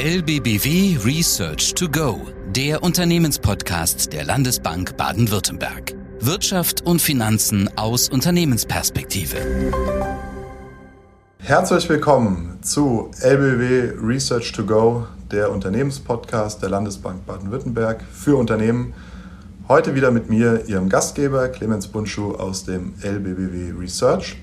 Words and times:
LBBW 0.00 0.96
Research 1.04 1.74
to 1.74 1.88
Go, 1.88 2.20
der 2.54 2.84
Unternehmenspodcast 2.84 4.12
der 4.12 4.22
Landesbank 4.22 4.96
Baden-Württemberg. 4.96 5.96
Wirtschaft 6.20 6.86
und 6.86 7.02
Finanzen 7.02 7.68
aus 7.76 8.08
Unternehmensperspektive. 8.08 9.38
Herzlich 11.38 11.88
willkommen 11.88 12.62
zu 12.62 13.10
LBW 13.20 13.94
Research 14.00 14.52
to 14.52 14.64
Go, 14.64 15.08
der 15.32 15.50
Unternehmenspodcast 15.50 16.62
der 16.62 16.68
Landesbank 16.68 17.26
Baden-Württemberg 17.26 18.04
für 18.12 18.36
Unternehmen. 18.36 18.94
Heute 19.66 19.96
wieder 19.96 20.12
mit 20.12 20.30
mir, 20.30 20.68
Ihrem 20.68 20.88
Gastgeber 20.88 21.48
Clemens 21.48 21.88
Bunschuh 21.88 22.36
aus 22.36 22.64
dem 22.64 22.94
LBBW 23.02 23.72
Research. 23.76 24.36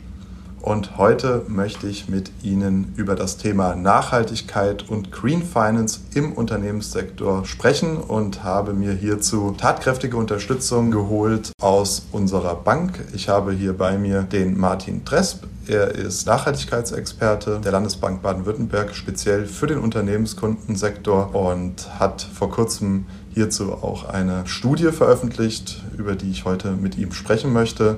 Und 0.66 0.98
heute 0.98 1.44
möchte 1.48 1.86
ich 1.86 2.10
mit 2.10 2.32
Ihnen 2.42 2.92
über 2.96 3.14
das 3.14 3.38
Thema 3.38 3.76
Nachhaltigkeit 3.76 4.90
und 4.90 5.12
Green 5.12 5.44
Finance 5.44 6.00
im 6.16 6.34
Unternehmenssektor 6.34 7.46
sprechen 7.46 7.98
und 7.98 8.44
habe 8.44 8.74
mir 8.74 8.92
hierzu 8.92 9.54
tatkräftige 9.56 10.18
Unterstützung 10.18 10.90
geholt 10.90 11.52
aus 11.62 12.08
unserer 12.12 12.56
Bank. 12.56 13.00
Ich 13.14 13.30
habe 13.30 13.52
hier 13.52 13.78
bei 13.78 14.00
mir 14.00 14.24
den 14.24 14.58
Martin 14.60 15.06
Tresp. 15.06 15.44
Er 15.68 15.94
ist 15.94 16.26
Nachhaltigkeitsexperte 16.26 17.62
der 17.64 17.72
Landesbank 17.72 18.24
Baden-Württemberg, 18.24 18.96
speziell 18.96 19.46
für 19.46 19.68
den 19.68 19.78
Unternehmenskundensektor 19.78 21.36
und 21.36 22.00
hat 22.00 22.24
vor 22.24 22.50
kurzem 22.50 23.06
hierzu 23.36 23.72
auch 23.72 24.10
eine 24.10 24.48
Studie 24.48 24.92
veröffentlicht, 24.92 25.84
über 25.96 26.16
die 26.16 26.32
ich 26.32 26.44
heute 26.44 26.72
mit 26.72 26.98
ihm 26.98 27.12
sprechen 27.12 27.54
möchte. 27.54 27.98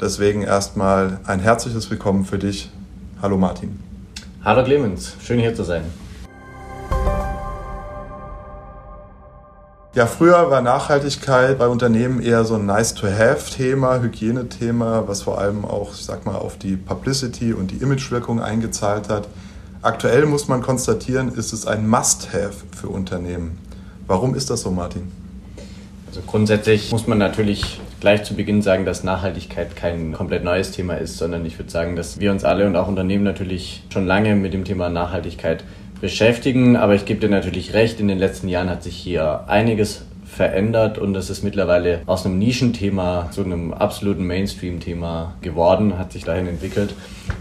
Deswegen 0.00 0.42
erstmal 0.42 1.20
ein 1.24 1.38
herzliches 1.38 1.88
Willkommen 1.88 2.24
für 2.24 2.36
dich. 2.38 2.68
Hallo 3.22 3.38
Martin. 3.38 3.78
Hallo 4.44 4.64
Clemens, 4.64 5.14
schön 5.22 5.38
hier 5.38 5.54
zu 5.54 5.62
sein. 5.62 5.84
Ja, 9.94 10.06
früher 10.06 10.50
war 10.50 10.62
Nachhaltigkeit 10.62 11.56
bei 11.60 11.68
Unternehmen 11.68 12.20
eher 12.20 12.44
so 12.44 12.56
ein 12.56 12.66
Nice-to-Have-Thema, 12.66 14.00
Hygienethema, 14.00 15.04
was 15.06 15.22
vor 15.22 15.38
allem 15.38 15.64
auch, 15.64 15.94
ich 15.94 16.04
sag 16.04 16.26
mal, 16.26 16.34
auf 16.34 16.58
die 16.58 16.74
Publicity 16.74 17.52
und 17.52 17.70
die 17.70 17.76
Imagewirkung 17.76 18.42
eingezahlt 18.42 19.08
hat. 19.08 19.28
Aktuell 19.82 20.26
muss 20.26 20.48
man 20.48 20.60
konstatieren, 20.60 21.32
ist 21.32 21.52
es 21.52 21.68
ein 21.68 21.88
Must-Have 21.88 22.64
für 22.76 22.88
Unternehmen. 22.88 23.58
Warum 24.08 24.34
ist 24.34 24.50
das 24.50 24.62
so, 24.62 24.72
Martin? 24.72 25.12
Also 26.08 26.20
grundsätzlich 26.26 26.90
muss 26.90 27.06
man 27.06 27.18
natürlich 27.18 27.80
gleich 28.04 28.22
zu 28.22 28.34
Beginn 28.34 28.60
sagen, 28.60 28.84
dass 28.84 29.02
Nachhaltigkeit 29.02 29.76
kein 29.76 30.12
komplett 30.12 30.44
neues 30.44 30.72
Thema 30.72 30.92
ist, 30.92 31.16
sondern 31.16 31.46
ich 31.46 31.58
würde 31.58 31.70
sagen, 31.70 31.96
dass 31.96 32.20
wir 32.20 32.32
uns 32.32 32.44
alle 32.44 32.66
und 32.66 32.76
auch 32.76 32.86
Unternehmen 32.86 33.24
natürlich 33.24 33.82
schon 33.90 34.06
lange 34.06 34.36
mit 34.36 34.52
dem 34.52 34.66
Thema 34.66 34.90
Nachhaltigkeit 34.90 35.64
beschäftigen. 36.02 36.76
Aber 36.76 36.94
ich 36.94 37.06
gebe 37.06 37.20
dir 37.20 37.30
natürlich 37.30 37.72
recht, 37.72 38.00
in 38.00 38.08
den 38.08 38.18
letzten 38.18 38.48
Jahren 38.48 38.68
hat 38.68 38.82
sich 38.82 38.94
hier 38.94 39.44
einiges 39.46 40.04
verändert 40.26 40.98
und 40.98 41.16
es 41.16 41.30
ist 41.30 41.44
mittlerweile 41.44 42.02
aus 42.04 42.26
einem 42.26 42.38
Nischenthema 42.38 43.30
zu 43.30 43.42
einem 43.42 43.72
absoluten 43.72 44.26
Mainstream-Thema 44.26 45.36
geworden, 45.40 45.96
hat 45.96 46.12
sich 46.12 46.24
dahin 46.24 46.46
entwickelt. 46.46 46.92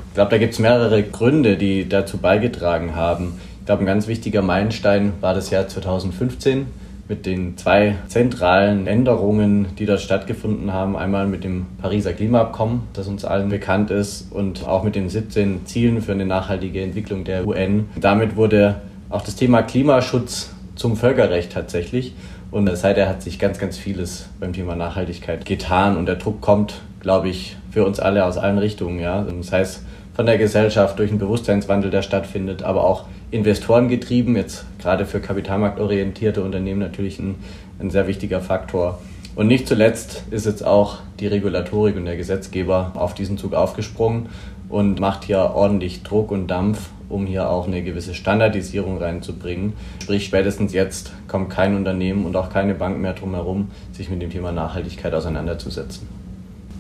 Ich 0.08 0.14
glaube, 0.14 0.32
da 0.32 0.38
gibt 0.38 0.54
es 0.54 0.60
mehrere 0.60 1.04
Gründe, 1.04 1.58
die 1.58 1.90
dazu 1.90 2.20
beigetragen 2.20 2.96
haben. 2.96 3.38
Ich 3.60 3.66
glaube, 3.66 3.84
ein 3.84 3.88
ganz 3.88 4.08
wichtiger 4.08 4.42
Meilenstein 4.42 5.12
war 5.20 5.34
das 5.34 5.50
Jahr 5.50 5.68
2015 5.68 6.68
mit 7.08 7.26
den 7.26 7.58
zwei 7.58 7.96
zentralen 8.08 8.88
Änderungen, 8.88 9.68
die 9.78 9.86
dort 9.86 10.02
stattgefunden 10.02 10.72
haben. 10.72 10.96
Einmal 10.96 11.28
mit 11.28 11.44
dem 11.44 11.66
Pariser 11.82 12.14
Klimaabkommen, 12.14 12.84
das 12.94 13.08
uns 13.08 13.26
allen 13.26 13.50
bekannt 13.50 13.92
ist, 13.92 14.32
und 14.32 14.66
auch 14.66 14.84
mit 14.84 14.96
den 14.96 15.10
17 15.10 15.66
Zielen 15.66 16.02
für 16.02 16.14
eine 16.14 16.26
nachhaltige 16.26 16.82
Entwicklung 16.82 17.24
der 17.26 17.46
UN. 17.46 17.90
Damit 18.00 18.36
wurde 18.36 18.82
auch 19.10 19.22
das 19.22 19.36
Thema 19.36 19.62
Klimaschutz 19.64 20.52
zum 20.76 20.96
Völkerrecht 20.96 21.52
tatsächlich. 21.52 22.16
Und 22.52 22.70
seither 22.78 23.10
hat 23.10 23.22
sich 23.22 23.40
ganz, 23.40 23.58
ganz 23.58 23.78
vieles 23.78 24.30
beim 24.40 24.54
Thema 24.54 24.76
Nachhaltigkeit 24.76 25.46
getan. 25.46 25.98
Und 25.98 26.06
der 26.06 26.16
Druck 26.16 26.40
kommt, 26.40 26.82
glaube 27.00 27.30
ich, 27.30 27.58
für 27.72 27.86
uns 27.86 28.00
alle 28.00 28.26
aus 28.26 28.38
allen 28.38 28.60
Richtungen. 28.60 29.00
Ja? 29.00 29.24
Das 29.24 29.52
heißt, 29.52 29.84
von 30.14 30.26
der 30.28 30.38
Gesellschaft 30.38 31.00
durch 31.00 31.10
einen 31.10 31.20
Bewusstseinswandel, 31.20 31.90
der 31.90 32.04
stattfindet, 32.04 32.62
aber 32.62 32.84
auch 32.84 33.06
Investoren 33.34 33.90
getrieben, 33.90 34.36
jetzt 34.36 34.64
gerade 34.80 35.08
für 35.08 35.20
kapitalmarktorientierte 35.20 36.44
Unternehmen 36.44 36.80
natürlich 36.80 37.18
ein, 37.18 37.36
ein 37.80 37.90
sehr 37.90 38.08
wichtiger 38.08 38.42
Faktor. 38.42 39.00
Und 39.36 39.48
nicht 39.48 39.68
zuletzt 39.68 40.24
ist 40.30 40.46
jetzt 40.46 40.64
auch 40.64 41.00
die 41.20 41.26
Regulatorik 41.26 41.96
und 41.96 42.06
der 42.06 42.16
Gesetzgeber 42.16 42.92
auf 42.94 43.16
diesen 43.16 43.40
Zug 43.40 43.56
aufgesprungen 43.56 44.30
und 44.70 45.00
macht 45.00 45.24
hier 45.24 45.40
ordentlich 45.40 46.04
Druck 46.04 46.30
und 46.30 46.48
Dampf, 46.48 46.90
um 47.10 47.26
hier 47.26 47.50
auch 47.50 47.66
eine 47.66 47.82
gewisse 47.82 48.14
Standardisierung 48.14 49.00
reinzubringen. 49.00 49.74
Sprich, 50.04 50.26
spätestens 50.26 50.72
jetzt 50.72 51.12
kommt 51.28 51.50
kein 51.50 51.76
Unternehmen 51.76 52.28
und 52.28 52.36
auch 52.36 52.52
keine 52.52 52.76
Bank 52.76 53.00
mehr 53.00 53.14
drum 53.14 53.34
herum, 53.34 53.72
sich 53.94 54.12
mit 54.12 54.22
dem 54.22 54.30
Thema 54.30 54.52
Nachhaltigkeit 54.52 55.16
auseinanderzusetzen. 55.16 56.08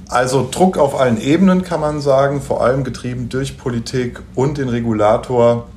Also 0.08 0.48
Druck 0.52 0.78
auf 0.78 1.00
allen 1.00 1.20
Ebenen 1.20 1.64
kann 1.64 1.80
man 1.80 2.00
sagen, 2.00 2.42
vor 2.42 2.62
allem 2.62 2.84
getrieben 2.84 3.30
durch 3.30 3.58
Politik 3.58 4.22
und 4.36 4.60
den 4.60 4.70
Regulator. 4.70 5.68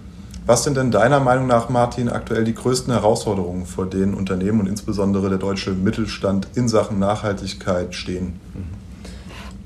Was 0.47 0.63
sind 0.63 0.77
denn 0.77 0.93
deiner 0.93 1.19
Meinung 1.19 1.49
nach, 1.49 1.71
Martin, 1.71 2.09
aktuell 2.09 2.45
die 2.45 2.55
größten 2.55 2.93
Herausforderungen, 2.93 3.67
vor 3.67 3.85
denen 3.87 4.15
Unternehmen 4.15 4.61
und 4.61 4.69
insbesondere 4.69 5.29
der 5.29 5.39
deutsche 5.39 5.73
Mittelstand 5.73 6.47
in 6.55 6.69
Sachen 6.69 7.01
Nachhaltigkeit 7.01 7.97
stehen? 7.97 8.39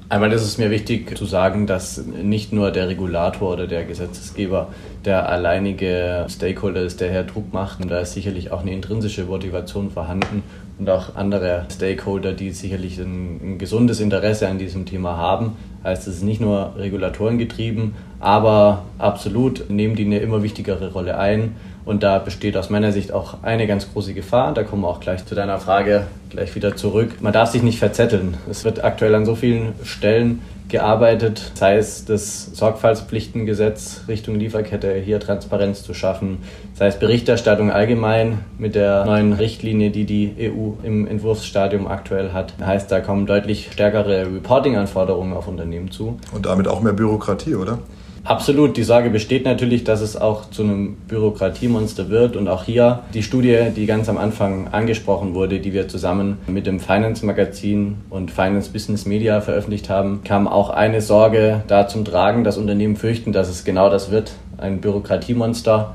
Einmal 0.08 0.32
ist 0.32 0.41
es 0.41 0.56
mir 0.56 0.70
wichtig 0.70 1.18
zu 1.18 1.26
sagen, 1.26 1.66
dass 1.66 2.02
nicht 2.02 2.54
nur 2.54 2.70
der 2.70 2.88
Regulator 2.88 3.52
oder 3.52 3.66
der 3.66 3.84
Gesetzgeber 3.84 4.68
der 5.04 5.28
alleinige 5.28 6.26
Stakeholder 6.30 6.80
ist, 6.80 7.02
der 7.02 7.10
hier 7.10 7.24
Druck 7.24 7.52
macht. 7.52 7.82
Und 7.82 7.91
da 7.91 8.00
ist 8.00 8.14
sicherlich 8.14 8.50
auch 8.50 8.62
eine 8.62 8.72
intrinsische 8.72 9.24
Motivation 9.24 9.91
vorhanden 9.91 10.42
und 10.78 10.88
auch 10.88 11.14
andere 11.14 11.66
Stakeholder, 11.70 12.32
die 12.32 12.52
sicherlich 12.52 12.98
ein, 12.98 13.41
ein 13.42 13.58
gesundes 13.58 14.00
Interesse 14.00 14.48
an 14.48 14.58
diesem 14.58 14.86
Thema 14.86 15.18
haben. 15.18 15.58
Heißt, 15.84 16.08
es 16.08 16.16
ist 16.16 16.24
nicht 16.24 16.41
nur 16.41 16.74
Regulatoren 16.76 17.36
getrieben, 17.36 17.94
aber 18.20 18.84
absolut 18.98 19.70
nehmen 19.70 19.97
die 19.97 20.04
eine 20.04 20.19
immer 20.19 20.42
wichtigere 20.42 20.92
Rolle 20.92 21.19
ein. 21.19 21.56
Und 21.86 22.03
da 22.03 22.19
besteht 22.19 22.56
aus 22.56 22.70
meiner 22.70 22.92
Sicht 22.92 23.12
auch 23.12 23.42
eine 23.42 23.66
ganz 23.66 23.91
große 23.92 24.12
Gefahr. 24.12 24.53
Da 24.53 24.62
kommen 24.62 24.82
wir 24.82 24.88
auch 24.88 25.00
gleich 25.00 25.25
zu 25.25 25.34
deiner 25.34 25.58
Frage 25.58 26.06
gleich 26.28 26.54
wieder 26.54 26.76
zurück. 26.76 27.16
Man 27.20 27.32
darf 27.32 27.50
sich 27.50 27.62
nicht 27.62 27.78
verzetteln. 27.78 28.36
Es 28.48 28.64
wird 28.64 28.84
aktuell 28.84 29.14
an 29.14 29.25
so 29.25 29.34
vielen 29.34 29.72
Stellen 29.82 30.42
gearbeitet, 30.69 31.50
sei 31.54 31.76
es 31.76 32.04
das 32.04 32.50
Sorgfaltspflichtengesetz 32.54 34.03
Richtung 34.06 34.36
Lieferkette, 34.36 34.94
hier 34.94 35.19
Transparenz 35.19 35.82
zu 35.82 35.94
schaffen, 35.94 36.38
sei 36.75 36.86
es 36.86 36.98
Berichterstattung 36.98 37.72
allgemein 37.72 38.38
mit 38.56 38.76
der 38.76 39.04
neuen 39.04 39.32
Richtlinie, 39.32 39.91
die 39.91 40.04
die 40.04 40.32
EU 40.38 40.75
im 40.84 41.09
Entwurfsstadium 41.09 41.88
aktuell 41.88 42.32
hat. 42.32 42.54
Heißt, 42.64 42.91
da 42.92 43.00
kommen 43.00 43.26
deutlich 43.26 43.70
stärkere 43.72 44.26
Reporting-Anforderungen 44.26 45.32
auf 45.32 45.48
Unternehmen 45.48 45.91
zu. 45.91 46.19
Und 46.32 46.47
damit 46.47 46.69
auch 46.69 46.80
mehr 46.80 46.92
Bürokratie, 46.92 47.56
oder? 47.56 47.78
Absolut, 48.22 48.76
die 48.76 48.82
Sorge 48.82 49.08
besteht 49.08 49.47
natürlich, 49.47 49.82
dass 49.82 50.03
es 50.03 50.14
auch 50.14 50.50
zu 50.50 50.62
einem 50.62 50.97
Bürokratiemonster 51.08 52.10
wird. 52.10 52.36
Und 52.36 52.48
auch 52.48 52.64
hier 52.64 53.00
die 53.14 53.22
Studie, 53.22 53.69
die 53.75 53.86
ganz 53.86 54.10
am 54.10 54.19
Anfang 54.19 54.69
angesprochen 54.69 55.34
wurde, 55.34 55.58
die 55.58 55.72
wir 55.72 55.88
zusammen 55.88 56.36
mit 56.47 56.66
dem 56.66 56.80
Finance 56.80 57.25
Magazin 57.25 57.97
und 58.10 58.30
Finance 58.30 58.70
Business 58.70 59.06
Media 59.06 59.41
veröffentlicht 59.41 59.88
haben, 59.88 60.20
kam 60.22 60.48
auch 60.48 60.69
eine 60.69 61.00
Sorge 61.00 61.62
da 61.66 61.88
zum 61.88 62.04
Tragen, 62.04 62.44
dass 62.44 62.59
Unternehmen 62.59 62.97
fürchten, 62.97 63.32
dass 63.32 63.48
es 63.48 63.64
genau 63.64 63.88
das 63.88 64.10
wird, 64.10 64.32
ein 64.59 64.82
Bürokratiemonster. 64.82 65.94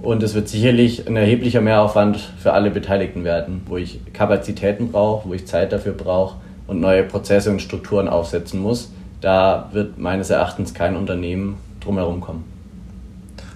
Und 0.00 0.22
es 0.22 0.34
wird 0.34 0.48
sicherlich 0.48 1.08
ein 1.08 1.16
erheblicher 1.16 1.60
Mehraufwand 1.60 2.18
für 2.38 2.52
alle 2.52 2.70
Beteiligten 2.70 3.24
werden, 3.24 3.62
wo 3.66 3.78
ich 3.78 4.00
Kapazitäten 4.12 4.92
brauche, 4.92 5.28
wo 5.28 5.34
ich 5.34 5.46
Zeit 5.46 5.72
dafür 5.72 5.92
brauche 5.92 6.36
und 6.68 6.80
neue 6.80 7.02
Prozesse 7.02 7.50
und 7.50 7.60
Strukturen 7.60 8.08
aufsetzen 8.08 8.60
muss 8.60 8.93
da 9.24 9.70
wird 9.72 9.98
meines 9.98 10.28
Erachtens 10.28 10.74
kein 10.74 10.96
Unternehmen 10.96 11.56
drumherum 11.80 12.20
kommen. 12.20 12.44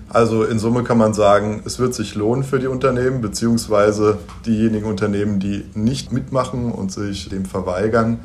Also 0.08 0.44
in 0.44 0.58
Summe 0.58 0.82
kann 0.82 0.96
man 0.96 1.12
sagen, 1.12 1.62
es 1.66 1.78
wird 1.78 1.92
sich 1.92 2.14
lohnen 2.14 2.42
für 2.42 2.58
die 2.58 2.68
Unternehmen, 2.68 3.20
beziehungsweise 3.20 4.16
diejenigen 4.46 4.86
Unternehmen, 4.86 5.38
die 5.38 5.66
nicht 5.74 6.10
mitmachen 6.10 6.72
und 6.72 6.90
sich 6.90 7.28
dem 7.28 7.44
verweigern, 7.44 8.20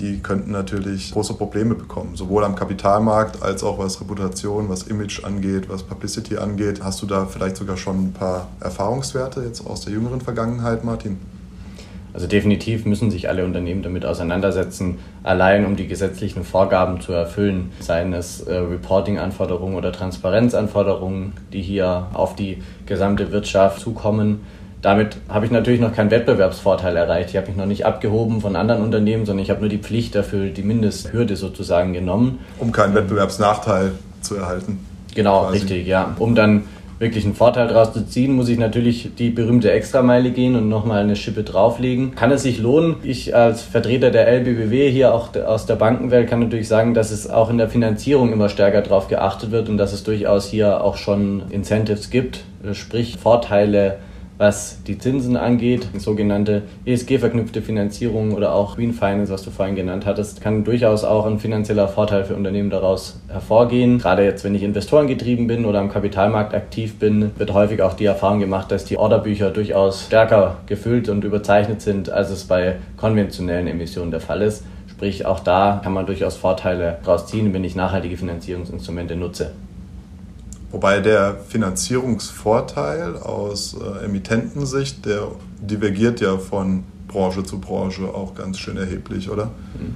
die 0.00 0.18
könnten 0.18 0.50
natürlich 0.50 1.12
große 1.12 1.34
Probleme 1.34 1.76
bekommen, 1.76 2.16
sowohl 2.16 2.42
am 2.42 2.56
Kapitalmarkt 2.56 3.40
als 3.44 3.62
auch 3.62 3.78
was 3.78 4.00
Reputation, 4.00 4.68
was 4.68 4.82
Image 4.82 5.22
angeht, 5.22 5.68
was 5.68 5.84
Publicity 5.84 6.38
angeht. 6.38 6.82
Hast 6.82 7.00
du 7.02 7.06
da 7.06 7.26
vielleicht 7.26 7.56
sogar 7.56 7.76
schon 7.76 8.06
ein 8.06 8.12
paar 8.12 8.48
Erfahrungswerte 8.58 9.42
jetzt 9.42 9.64
aus 9.64 9.82
der 9.82 9.92
jüngeren 9.92 10.20
Vergangenheit, 10.20 10.82
Martin? 10.82 11.20
Also 12.14 12.26
definitiv 12.26 12.84
müssen 12.84 13.10
sich 13.10 13.28
alle 13.28 13.44
Unternehmen 13.44 13.82
damit 13.82 14.04
auseinandersetzen, 14.04 14.98
allein 15.22 15.64
um 15.64 15.76
die 15.76 15.88
gesetzlichen 15.88 16.44
Vorgaben 16.44 17.00
zu 17.00 17.12
erfüllen, 17.12 17.72
seien 17.80 18.12
es 18.12 18.42
äh, 18.42 18.54
Reporting-Anforderungen 18.54 19.76
oder 19.76 19.92
Transparenzanforderungen, 19.92 21.32
die 21.52 21.62
hier 21.62 22.08
auf 22.12 22.36
die 22.36 22.62
gesamte 22.84 23.32
Wirtschaft 23.32 23.80
zukommen. 23.80 24.40
Damit 24.82 25.16
habe 25.28 25.46
ich 25.46 25.52
natürlich 25.52 25.80
noch 25.80 25.94
keinen 25.94 26.10
Wettbewerbsvorteil 26.10 26.96
erreicht. 26.96 27.30
Ich 27.30 27.36
habe 27.36 27.46
mich 27.46 27.56
noch 27.56 27.66
nicht 27.66 27.86
abgehoben 27.86 28.40
von 28.40 28.56
anderen 28.56 28.82
Unternehmen, 28.82 29.24
sondern 29.24 29.44
ich 29.44 29.50
habe 29.50 29.60
nur 29.60 29.68
die 29.68 29.78
Pflicht 29.78 30.14
dafür, 30.14 30.50
die 30.50 30.62
Mindesthürde 30.62 31.36
sozusagen 31.36 31.92
genommen. 31.92 32.40
Um 32.58 32.72
keinen 32.72 32.94
Wettbewerbsnachteil 32.94 33.92
zu 34.20 34.36
erhalten. 34.36 34.84
Genau, 35.14 35.42
quasi. 35.42 35.58
richtig, 35.58 35.86
ja. 35.86 36.14
Um 36.18 36.34
dann 36.34 36.64
wirklich 37.02 37.24
einen 37.24 37.34
Vorteil 37.34 37.66
daraus 37.66 37.92
zu 37.92 38.06
ziehen, 38.06 38.32
muss 38.32 38.48
ich 38.48 38.58
natürlich 38.58 39.10
die 39.18 39.30
berühmte 39.30 39.72
Extrameile 39.72 40.30
gehen 40.30 40.54
und 40.54 40.68
nochmal 40.68 41.02
eine 41.02 41.16
Schippe 41.16 41.42
drauflegen. 41.42 42.14
Kann 42.14 42.30
es 42.30 42.44
sich 42.44 42.60
lohnen? 42.60 42.96
Ich 43.02 43.34
als 43.34 43.62
Vertreter 43.62 44.12
der 44.12 44.28
LBBW 44.28 44.90
hier 44.90 45.12
auch 45.12 45.34
aus 45.34 45.66
der 45.66 45.74
Bankenwelt 45.74 46.30
kann 46.30 46.38
natürlich 46.38 46.68
sagen, 46.68 46.94
dass 46.94 47.10
es 47.10 47.28
auch 47.28 47.50
in 47.50 47.58
der 47.58 47.68
Finanzierung 47.68 48.32
immer 48.32 48.48
stärker 48.48 48.82
darauf 48.82 49.08
geachtet 49.08 49.50
wird 49.50 49.68
und 49.68 49.78
dass 49.78 49.92
es 49.92 50.04
durchaus 50.04 50.48
hier 50.48 50.82
auch 50.82 50.96
schon 50.96 51.42
Incentives 51.50 52.08
gibt, 52.08 52.44
sprich 52.72 53.18
Vorteile 53.20 53.98
was 54.42 54.82
die 54.82 54.98
Zinsen 54.98 55.36
angeht, 55.36 55.86
sogenannte 55.98 56.62
ESG-verknüpfte 56.84 57.62
Finanzierung 57.62 58.32
oder 58.32 58.52
auch 58.52 58.74
Green 58.74 58.92
Finance, 58.92 59.32
was 59.32 59.44
du 59.44 59.52
vorhin 59.52 59.76
genannt 59.76 60.04
hattest, 60.04 60.40
kann 60.40 60.64
durchaus 60.64 61.04
auch 61.04 61.26
ein 61.26 61.38
finanzieller 61.38 61.86
Vorteil 61.86 62.24
für 62.24 62.34
Unternehmen 62.34 62.68
daraus 62.68 63.20
hervorgehen. 63.28 63.98
Gerade 63.98 64.24
jetzt, 64.24 64.42
wenn 64.42 64.56
ich 64.56 64.64
investorengetrieben 64.64 65.46
bin 65.46 65.64
oder 65.64 65.78
am 65.78 65.92
Kapitalmarkt 65.92 66.54
aktiv 66.54 66.98
bin, 66.98 67.30
wird 67.36 67.54
häufig 67.54 67.82
auch 67.82 67.94
die 67.94 68.06
Erfahrung 68.06 68.40
gemacht, 68.40 68.72
dass 68.72 68.84
die 68.84 68.98
Orderbücher 68.98 69.50
durchaus 69.50 70.06
stärker 70.06 70.56
gefüllt 70.66 71.08
und 71.08 71.22
überzeichnet 71.22 71.80
sind, 71.80 72.10
als 72.10 72.30
es 72.30 72.42
bei 72.42 72.78
konventionellen 72.96 73.68
Emissionen 73.68 74.10
der 74.10 74.20
Fall 74.20 74.42
ist. 74.42 74.64
Sprich, 74.88 75.24
auch 75.24 75.38
da 75.38 75.80
kann 75.84 75.92
man 75.92 76.06
durchaus 76.06 76.34
Vorteile 76.34 76.98
daraus 77.04 77.28
ziehen, 77.28 77.54
wenn 77.54 77.62
ich 77.62 77.76
nachhaltige 77.76 78.16
Finanzierungsinstrumente 78.16 79.14
nutze. 79.14 79.52
Wobei 80.72 81.00
der 81.00 81.36
Finanzierungsvorteil 81.48 83.16
aus 83.18 83.76
äh, 83.76 84.06
Emittentensicht, 84.06 85.04
der 85.04 85.28
divergiert 85.60 86.20
ja 86.20 86.38
von 86.38 86.84
Branche 87.08 87.44
zu 87.44 87.60
Branche 87.60 88.04
auch 88.04 88.34
ganz 88.34 88.58
schön 88.58 88.78
erheblich, 88.78 89.30
oder? 89.30 89.46
Mhm. 89.74 89.94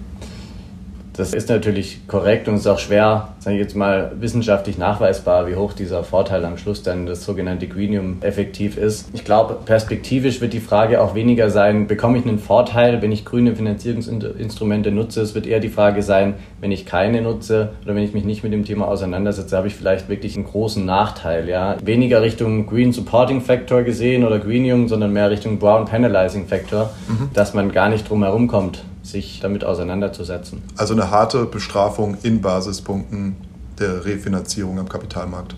Das 1.17 1.33
ist 1.33 1.49
natürlich 1.49 2.07
korrekt 2.09 2.47
und 2.47 2.57
ist 2.57 2.67
auch 2.67 2.79
schwer, 2.79 3.29
sage 3.39 3.57
ich 3.57 3.63
jetzt 3.63 3.75
mal, 3.75 4.13
wissenschaftlich 4.21 4.77
nachweisbar, 4.77 5.49
wie 5.49 5.57
hoch 5.57 5.73
dieser 5.73 6.05
Vorteil 6.05 6.45
am 6.45 6.59
Schluss 6.59 6.83
dann 6.83 7.07
das 7.07 7.25
sogenannte 7.25 7.67
Greenium 7.67 8.19
effektiv 8.21 8.77
ist. 8.77 9.09
Ich 9.15 9.25
glaube, 9.25 9.59
perspektivisch 9.65 10.41
wird 10.41 10.53
die 10.53 10.61
Frage 10.61 11.01
auch 11.01 11.15
weniger 11.15 11.51
sein, 11.51 11.87
bekomme 11.87 12.19
ich 12.19 12.27
einen 12.27 12.39
Vorteil, 12.39 13.01
wenn 13.01 13.13
ich 13.13 13.25
grüne 13.25 13.57
Finanzierungsinstrumente 13.57 14.91
nutze? 14.91 15.23
Es 15.23 15.35
wird 15.35 15.47
eher 15.47 15.61
die 15.61 15.71
Frage 15.71 16.03
sein, 16.03 16.35
wenn 16.61 16.71
ich 16.71 16.85
keine 16.85 17.23
nutze 17.23 17.71
oder 17.85 17.95
wenn 17.95 18.03
ich 18.03 18.13
mich 18.13 18.25
nicht 18.25 18.43
mit 18.43 18.53
dem 18.53 18.65
Thema 18.65 18.89
auseinandersetze, 18.89 19.57
habe 19.57 19.69
ich 19.69 19.75
vielleicht 19.75 20.09
wirklich 20.09 20.37
einen 20.37 20.45
großen 20.45 20.85
Nachteil. 20.85 21.49
Ja? 21.49 21.77
Weniger 21.83 22.21
Richtung 22.21 22.67
Green 22.67 22.93
Supporting 22.93 23.41
Factor 23.41 23.83
gesehen 23.83 24.25
oder 24.25 24.39
Greenium, 24.39 24.89
sondern 24.89 25.13
mehr 25.13 25.31
Richtung 25.31 25.59
Brown 25.59 25.87
Penalizing 25.87 26.47
Factor, 26.47 26.91
mhm. 27.09 27.31
dass 27.33 27.55
man 27.55 27.73
gar 27.73 27.89
nicht 27.89 28.09
drum 28.09 28.23
herum 28.23 28.49
kommt 28.49 28.83
sich 29.07 29.41
damit 29.41 29.65
auseinanderzusetzen. 29.65 30.63
Also 30.77 30.95
eine 30.95 31.11
harte 31.11 31.45
Bestrafung 31.45 32.17
in 32.23 32.41
Basispunkten 32.41 33.37
der 33.79 34.05
Refinanzierung 34.05 34.79
am 34.79 34.89
Kapitalmarkt. 34.89 35.55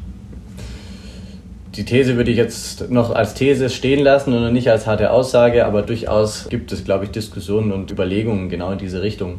Die 1.74 1.84
These 1.84 2.16
würde 2.16 2.30
ich 2.30 2.36
jetzt 2.36 2.90
noch 2.90 3.14
als 3.14 3.34
These 3.34 3.70
stehen 3.70 4.02
lassen 4.02 4.34
und 4.34 4.52
nicht 4.52 4.68
als 4.68 4.86
harte 4.86 5.12
Aussage, 5.12 5.64
aber 5.64 5.82
durchaus 5.82 6.48
gibt 6.48 6.72
es, 6.72 6.82
glaube 6.82 7.04
ich, 7.04 7.10
Diskussionen 7.10 7.70
und 7.70 7.90
Überlegungen 7.90 8.48
genau 8.48 8.72
in 8.72 8.78
diese 8.78 9.00
Richtung. 9.02 9.36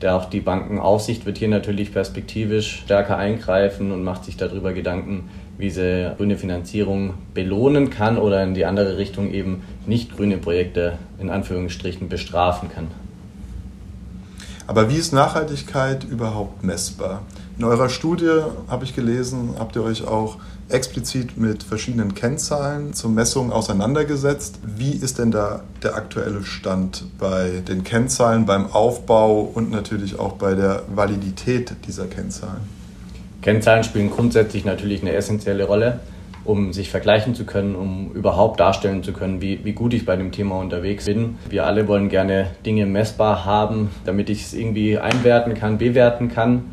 Der 0.00 0.16
auch 0.16 0.24
die 0.24 0.40
Bankenaufsicht 0.40 1.26
wird 1.26 1.38
hier 1.38 1.48
natürlich 1.48 1.92
perspektivisch 1.92 2.80
stärker 2.84 3.18
eingreifen 3.18 3.92
und 3.92 4.02
macht 4.02 4.24
sich 4.24 4.36
darüber 4.36 4.72
Gedanken, 4.72 5.28
wie 5.58 5.70
sie 5.70 6.12
grüne 6.16 6.38
Finanzierung 6.38 7.14
belohnen 7.34 7.90
kann 7.90 8.16
oder 8.16 8.42
in 8.42 8.54
die 8.54 8.64
andere 8.64 8.96
Richtung 8.96 9.30
eben 9.30 9.62
nicht 9.86 10.16
grüne 10.16 10.38
Projekte 10.38 10.94
in 11.20 11.30
Anführungsstrichen 11.30 12.08
bestrafen 12.08 12.68
kann. 12.68 12.88
Aber 14.66 14.88
wie 14.88 14.96
ist 14.96 15.12
Nachhaltigkeit 15.12 16.04
überhaupt 16.04 16.62
messbar? 16.62 17.22
In 17.58 17.64
eurer 17.64 17.88
Studie 17.88 18.40
habe 18.68 18.84
ich 18.84 18.94
gelesen, 18.94 19.50
habt 19.58 19.76
ihr 19.76 19.82
euch 19.82 20.06
auch 20.06 20.38
explizit 20.68 21.36
mit 21.36 21.62
verschiedenen 21.62 22.14
Kennzahlen 22.14 22.94
zur 22.94 23.10
Messung 23.10 23.52
auseinandergesetzt. 23.52 24.58
Wie 24.64 24.92
ist 24.92 25.18
denn 25.18 25.30
da 25.30 25.62
der 25.82 25.94
aktuelle 25.96 26.44
Stand 26.44 27.04
bei 27.18 27.62
den 27.68 27.84
Kennzahlen, 27.84 28.46
beim 28.46 28.72
Aufbau 28.72 29.42
und 29.42 29.70
natürlich 29.70 30.18
auch 30.18 30.32
bei 30.32 30.54
der 30.54 30.82
Validität 30.94 31.74
dieser 31.86 32.06
Kennzahlen? 32.06 32.62
Kennzahlen 33.42 33.84
spielen 33.84 34.10
grundsätzlich 34.10 34.64
natürlich 34.64 35.02
eine 35.02 35.12
essentielle 35.12 35.64
Rolle 35.64 36.00
um 36.44 36.72
sich 36.72 36.90
vergleichen 36.90 37.34
zu 37.34 37.44
können, 37.44 37.74
um 37.74 38.12
überhaupt 38.12 38.60
darstellen 38.60 39.02
zu 39.02 39.12
können, 39.12 39.40
wie, 39.40 39.64
wie 39.64 39.72
gut 39.72 39.94
ich 39.94 40.04
bei 40.04 40.16
dem 40.16 40.32
Thema 40.32 40.58
unterwegs 40.58 41.06
bin. 41.06 41.36
Wir 41.48 41.66
alle 41.66 41.88
wollen 41.88 42.08
gerne 42.08 42.48
Dinge 42.66 42.86
messbar 42.86 43.44
haben, 43.44 43.90
damit 44.04 44.30
ich 44.30 44.42
es 44.42 44.54
irgendwie 44.54 44.98
einwerten 44.98 45.54
kann, 45.54 45.78
bewerten 45.78 46.28
kann. 46.28 46.64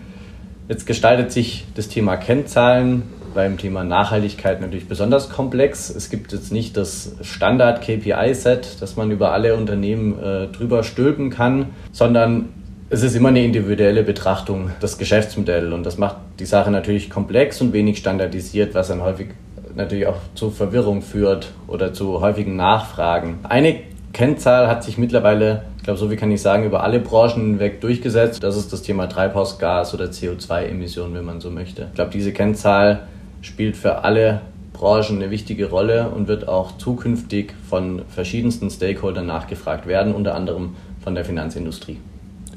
Jetzt 0.67 0.85
gestaltet 0.85 1.31
sich 1.31 1.65
das 1.75 1.87
Thema 1.87 2.17
Kennzahlen 2.17 3.03
beim 3.33 3.57
Thema 3.57 3.83
Nachhaltigkeit 3.83 4.61
natürlich 4.61 4.87
besonders 4.87 5.29
komplex. 5.29 5.89
Es 5.89 6.09
gibt 6.09 6.31
jetzt 6.31 6.51
nicht 6.51 6.77
das 6.77 7.15
Standard-KPI-Set, 7.21 8.77
das 8.79 8.95
man 8.95 9.11
über 9.11 9.31
alle 9.31 9.55
Unternehmen 9.55 10.19
äh, 10.19 10.47
drüber 10.47 10.83
stülpen 10.83 11.29
kann, 11.29 11.67
sondern 11.91 12.49
es 12.91 13.03
ist 13.03 13.15
immer 13.15 13.29
eine 13.29 13.43
individuelle 13.43 14.03
Betrachtung, 14.03 14.71
das 14.79 14.97
Geschäftsmodell. 14.97 15.73
Und 15.73 15.85
das 15.85 15.97
macht 15.97 16.17
die 16.39 16.45
Sache 16.45 16.71
natürlich 16.71 17.09
komplex 17.09 17.61
und 17.61 17.71
wenig 17.71 17.99
standardisiert, 17.99 18.73
was 18.73 18.87
dann 18.87 19.01
häufig 19.01 19.27
natürlich 19.75 20.07
auch 20.07 20.17
zu 20.35 20.51
Verwirrung 20.51 21.01
führt 21.01 21.51
oder 21.67 21.93
zu 21.93 22.21
häufigen 22.21 22.55
Nachfragen. 22.55 23.39
Eine 23.43 23.81
Kennzahl 24.13 24.67
hat 24.67 24.83
sich 24.83 24.97
mittlerweile, 24.97 25.63
ich 25.77 25.83
glaube, 25.83 25.99
so 25.99 26.09
wie 26.09 26.15
kann 26.15 26.31
ich 26.31 26.41
sagen, 26.41 26.65
über 26.65 26.83
alle 26.83 26.99
Branchen 26.99 27.41
hinweg 27.41 27.81
durchgesetzt. 27.81 28.41
Das 28.43 28.57
ist 28.57 28.73
das 28.73 28.81
Thema 28.81 29.07
Treibhausgas 29.07 29.93
oder 29.93 30.05
CO2-Emissionen, 30.05 31.13
wenn 31.13 31.25
man 31.25 31.41
so 31.41 31.51
möchte. 31.51 31.83
Ich 31.89 31.95
glaube, 31.95 32.11
diese 32.11 32.31
Kennzahl 32.31 33.07
spielt 33.41 33.77
für 33.77 34.03
alle 34.03 34.41
Branchen 34.73 35.17
eine 35.17 35.29
wichtige 35.29 35.69
Rolle 35.69 36.09
und 36.09 36.27
wird 36.27 36.47
auch 36.47 36.77
zukünftig 36.77 37.53
von 37.69 38.03
verschiedensten 38.07 38.69
Stakeholdern 38.69 39.25
nachgefragt 39.25 39.87
werden, 39.87 40.15
unter 40.15 40.35
anderem 40.35 40.75
von 41.03 41.15
der 41.15 41.25
Finanzindustrie. 41.25 41.99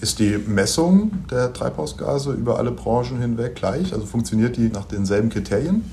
Ist 0.00 0.18
die 0.18 0.38
Messung 0.46 1.12
der 1.30 1.52
Treibhausgase 1.52 2.32
über 2.32 2.58
alle 2.58 2.72
Branchen 2.72 3.20
hinweg 3.20 3.54
gleich? 3.54 3.92
Also 3.92 4.04
funktioniert 4.04 4.56
die 4.56 4.68
nach 4.68 4.84
denselben 4.84 5.28
Kriterien? 5.28 5.84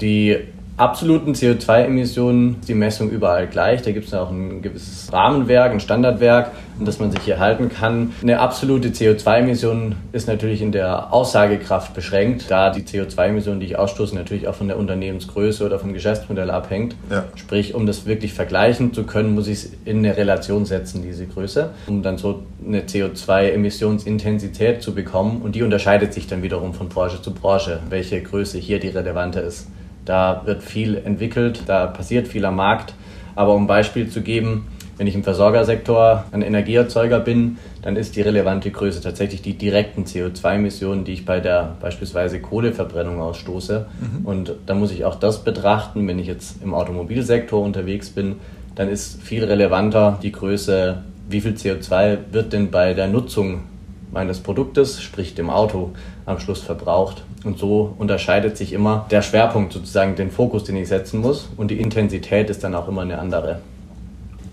Die 0.00 0.36
absoluten 0.76 1.32
CO2-Emissionen 1.32 2.56
die 2.68 2.74
Messung 2.74 3.08
überall 3.08 3.46
gleich. 3.46 3.80
Da 3.82 3.92
gibt 3.92 4.08
es 4.08 4.14
auch 4.14 4.30
ein 4.30 4.60
gewisses 4.60 5.10
Rahmenwerk, 5.12 5.72
ein 5.72 5.80
Standardwerk, 5.80 6.52
an 6.78 6.84
das 6.84 6.98
man 6.98 7.10
sich 7.10 7.22
hier 7.22 7.38
halten 7.38 7.70
kann. 7.70 8.12
Eine 8.20 8.40
absolute 8.40 8.88
CO2-Emission 8.88 9.94
ist 10.12 10.28
natürlich 10.28 10.60
in 10.60 10.72
der 10.72 11.14
Aussagekraft 11.14 11.94
beschränkt, 11.94 12.50
da 12.50 12.70
die 12.70 12.82
CO2-Emission, 12.82 13.58
die 13.58 13.66
ich 13.66 13.78
ausstoße, 13.78 14.14
natürlich 14.14 14.48
auch 14.48 14.54
von 14.54 14.68
der 14.68 14.78
Unternehmensgröße 14.78 15.64
oder 15.64 15.78
vom 15.78 15.94
Geschäftsmodell 15.94 16.50
abhängt. 16.50 16.94
Ja. 17.10 17.24
Sprich, 17.36 17.74
um 17.74 17.86
das 17.86 18.04
wirklich 18.04 18.34
vergleichen 18.34 18.92
zu 18.92 19.04
können, 19.04 19.34
muss 19.34 19.48
ich 19.48 19.54
es 19.54 19.70
in 19.86 19.98
eine 19.98 20.16
Relation 20.16 20.66
setzen, 20.66 21.02
diese 21.02 21.26
Größe, 21.26 21.70
um 21.86 22.02
dann 22.02 22.18
so 22.18 22.42
eine 22.66 22.82
CO2-Emissionsintensität 22.82 24.82
zu 24.82 24.94
bekommen. 24.94 25.40
Und 25.40 25.54
die 25.54 25.62
unterscheidet 25.62 26.12
sich 26.12 26.26
dann 26.26 26.42
wiederum 26.42 26.74
von 26.74 26.90
Branche 26.90 27.22
zu 27.22 27.32
Branche, 27.32 27.80
welche 27.88 28.20
Größe 28.20 28.58
hier 28.58 28.78
die 28.78 28.88
relevante 28.88 29.40
ist. 29.40 29.68
Da 30.06 30.42
wird 30.46 30.62
viel 30.62 30.96
entwickelt, 30.96 31.62
da 31.66 31.86
passiert 31.86 32.28
viel 32.28 32.44
am 32.46 32.56
Markt. 32.56 32.94
Aber 33.34 33.54
um 33.54 33.64
ein 33.64 33.66
Beispiel 33.66 34.08
zu 34.08 34.22
geben, 34.22 34.68
wenn 34.96 35.06
ich 35.06 35.14
im 35.14 35.24
Versorgersektor 35.24 36.24
ein 36.32 36.40
Energieerzeuger 36.40 37.20
bin, 37.20 37.58
dann 37.82 37.96
ist 37.96 38.16
die 38.16 38.22
relevante 38.22 38.70
Größe 38.70 39.02
tatsächlich 39.02 39.42
die 39.42 39.52
direkten 39.52 40.04
CO2-Emissionen, 40.04 41.04
die 41.04 41.12
ich 41.12 41.26
bei 41.26 41.40
der 41.40 41.76
beispielsweise 41.80 42.40
Kohleverbrennung 42.40 43.20
ausstoße. 43.20 43.86
Mhm. 44.00 44.24
Und 44.24 44.54
da 44.64 44.74
muss 44.74 44.92
ich 44.92 45.04
auch 45.04 45.16
das 45.16 45.44
betrachten, 45.44 46.08
wenn 46.08 46.18
ich 46.18 46.26
jetzt 46.26 46.62
im 46.62 46.72
Automobilsektor 46.72 47.62
unterwegs 47.62 48.08
bin, 48.08 48.36
dann 48.74 48.88
ist 48.88 49.22
viel 49.22 49.44
relevanter 49.44 50.18
die 50.22 50.32
Größe, 50.32 51.02
wie 51.28 51.40
viel 51.40 51.52
CO2 51.52 52.18
wird 52.32 52.52
denn 52.52 52.70
bei 52.70 52.94
der 52.94 53.08
Nutzung 53.08 53.64
meines 54.12 54.40
Produktes, 54.40 55.02
sprich 55.02 55.34
dem 55.34 55.50
Auto, 55.50 55.90
am 56.24 56.38
Schluss 56.38 56.60
verbraucht. 56.62 57.24
Und 57.44 57.58
so 57.58 57.94
unterscheidet 57.98 58.56
sich 58.56 58.72
immer 58.72 59.06
der 59.10 59.22
Schwerpunkt 59.22 59.72
sozusagen, 59.72 60.16
den 60.16 60.30
Fokus, 60.30 60.64
den 60.64 60.76
ich 60.76 60.88
setzen 60.88 61.20
muss. 61.20 61.48
Und 61.56 61.70
die 61.70 61.80
Intensität 61.80 62.50
ist 62.50 62.64
dann 62.64 62.74
auch 62.74 62.88
immer 62.88 63.02
eine 63.02 63.18
andere. 63.18 63.60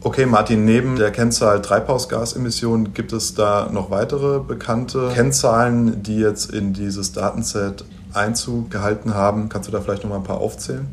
Okay, 0.06 0.26
Martin, 0.26 0.66
neben 0.66 0.98
der 0.98 1.12
Kennzahl 1.12 1.62
Treibhausgasemissionen 1.62 2.94
gibt 2.94 3.14
es 3.14 3.36
da 3.36 3.70
noch 3.72 3.90
weitere 3.90 4.40
bekannte 4.40 5.12
Kennzahlen, 5.14 6.04
die 6.04 6.18
jetzt 6.18 6.52
in 6.52 6.74
dieses 6.74 7.14
Datenset 7.14 7.86
Einzug 8.14 8.70
gehalten 8.70 9.14
haben. 9.14 9.50
Kannst 9.50 9.70
du 9.70 9.72
da 9.72 9.80
vielleicht 9.80 10.04
noch 10.04 10.10
mal 10.10 10.18
ein 10.18 10.24
paar 10.24 10.42
aufzählen? 10.42 10.88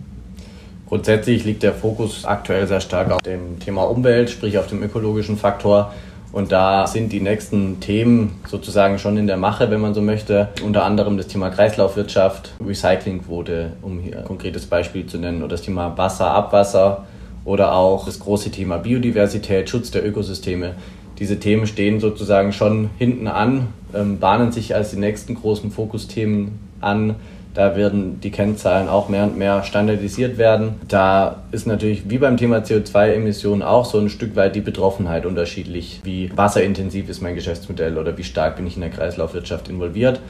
Grundsätzlich 0.89 1.45
liegt 1.45 1.63
der 1.63 1.75
Fokus 1.75 2.25
aktuell 2.25 2.67
sehr 2.67 2.81
stark 2.81 3.11
auf 3.11 3.23
dem 3.23 3.59
Thema 3.61 3.83
Umwelt, 3.83 4.31
sprich 4.31 4.59
auf 4.59 4.67
dem 4.67 4.83
ökologischen 4.83 5.37
Faktor. 5.37 5.93
Und 6.33 6.53
da 6.53 6.87
sind 6.87 7.13
die 7.13 7.21
nächsten 7.21 7.81
Themen 7.81 8.39
sozusagen 8.47 8.99
schon 8.99 9.17
in 9.17 9.27
der 9.27 9.37
Mache, 9.37 9.71
wenn 9.71 9.81
man 9.81 9.95
so 9.95 10.01
möchte. 10.01 10.49
Unter 10.65 10.85
anderem 10.85 11.17
das 11.17 11.27
Thema 11.27 11.51
Kreislaufwirtschaft, 11.51 12.53
Recyclingquote, 12.65 13.73
um 13.83 13.99
hier 13.99 14.19
ein 14.19 14.25
konkretes 14.25 14.67
Beispiel 14.67 15.07
zu 15.07 15.19
nennen, 15.19 15.43
oder 15.43 15.51
das 15.51 15.63
Thema 15.63 15.97
Wasser, 15.99 16.31
Abwasser 16.31 17.05
oder 17.45 17.75
auch 17.75 18.05
das 18.05 18.21
große 18.21 18.51
Thema 18.51 18.79
Biodiversität, 18.79 19.69
Schutz 19.69 19.91
der 19.91 20.07
Ökosysteme. 20.07 20.75
Diese 21.19 21.39
Themen 21.41 21.67
stehen 21.67 22.01
sozusagen 22.01 22.53
schon 22.53 22.91
hinten 22.97 23.27
an, 23.27 23.69
ähm, 23.93 24.19
bahnen 24.19 24.53
sich 24.53 24.75
als 24.75 24.91
die 24.91 24.99
nächsten 24.99 25.35
großen 25.35 25.71
Fokusthemen 25.71 26.59
an, 26.81 27.17
Da 27.55 27.75
werden 27.77 28.21
die 28.21 28.31
Kennzahlen 28.31 28.89
auch 28.89 29.09
mehr 29.09 29.25
und 29.25 29.37
mehr 29.37 29.65
standardisiert 29.65 30.39
werden. 30.39 30.77
Da 30.87 31.43
ist 31.51 31.67
natürlich 31.67 32.09
wie 32.09 32.19
beim 32.19 32.37
Thema 32.37 32.59
CO2-Emissionen 32.59 33.63
auch 33.63 33.85
so 33.85 33.99
ein 33.99 34.09
Stück 34.09 34.37
weit 34.37 34.55
die 34.55 34.61
Betroffenheit 34.61 35.27
unterschiedlich. 35.27 36.01
Wie 36.05 36.31
wasserintensiv 36.37 37.09
ist 37.09 37.23
mein 37.23 37.35
Geschäftsmodell 37.35 37.99
oder 37.99 38.17
wie 38.17 38.25
stark 38.25 38.57
bin 38.57 38.67
ich 38.67 38.77
in 38.77 38.83
der 38.83 38.91
Kreislaufwirtschaft 38.91 39.69
involviert. 39.69 40.21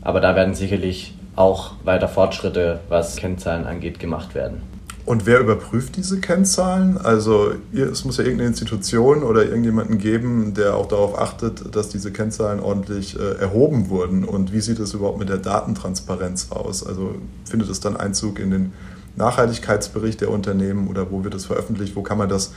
Aber 0.00 0.20
da 0.20 0.34
werden 0.34 0.54
sicherlich 0.54 1.14
auch 1.36 1.72
weiter 1.84 2.08
Fortschritte, 2.08 2.80
was 2.88 3.16
Kennzahlen 3.16 3.66
angeht, 3.66 3.98
gemacht 3.98 4.34
werden. 4.34 4.71
Und 5.04 5.26
wer 5.26 5.40
überprüft 5.40 5.96
diese 5.96 6.20
Kennzahlen? 6.20 6.96
Also 6.96 7.52
es 7.72 8.04
muss 8.04 8.18
ja 8.18 8.24
irgendeine 8.24 8.50
Institution 8.50 9.24
oder 9.24 9.44
irgendjemanden 9.44 9.98
geben, 9.98 10.54
der 10.54 10.76
auch 10.76 10.86
darauf 10.86 11.18
achtet, 11.18 11.74
dass 11.74 11.88
diese 11.88 12.12
Kennzahlen 12.12 12.60
ordentlich 12.60 13.18
äh, 13.18 13.40
erhoben 13.40 13.88
wurden. 13.88 14.24
Und 14.24 14.52
wie 14.52 14.60
sieht 14.60 14.78
es 14.78 14.94
überhaupt 14.94 15.18
mit 15.18 15.28
der 15.28 15.38
Datentransparenz 15.38 16.52
aus? 16.52 16.86
Also 16.86 17.16
findet 17.44 17.68
es 17.68 17.80
dann 17.80 17.96
Einzug 17.96 18.38
in 18.38 18.50
den 18.52 18.72
Nachhaltigkeitsbericht 19.16 20.20
der 20.20 20.30
Unternehmen 20.30 20.88
oder 20.88 21.10
wo 21.10 21.24
wird 21.24 21.34
es 21.34 21.46
veröffentlicht? 21.46 21.96
Wo 21.96 22.02
kann 22.02 22.18
man 22.18 22.28
das 22.28 22.52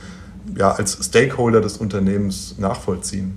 ja, 0.56 0.70
als 0.70 1.04
Stakeholder 1.04 1.60
des 1.60 1.78
Unternehmens 1.78 2.56
nachvollziehen? 2.58 3.36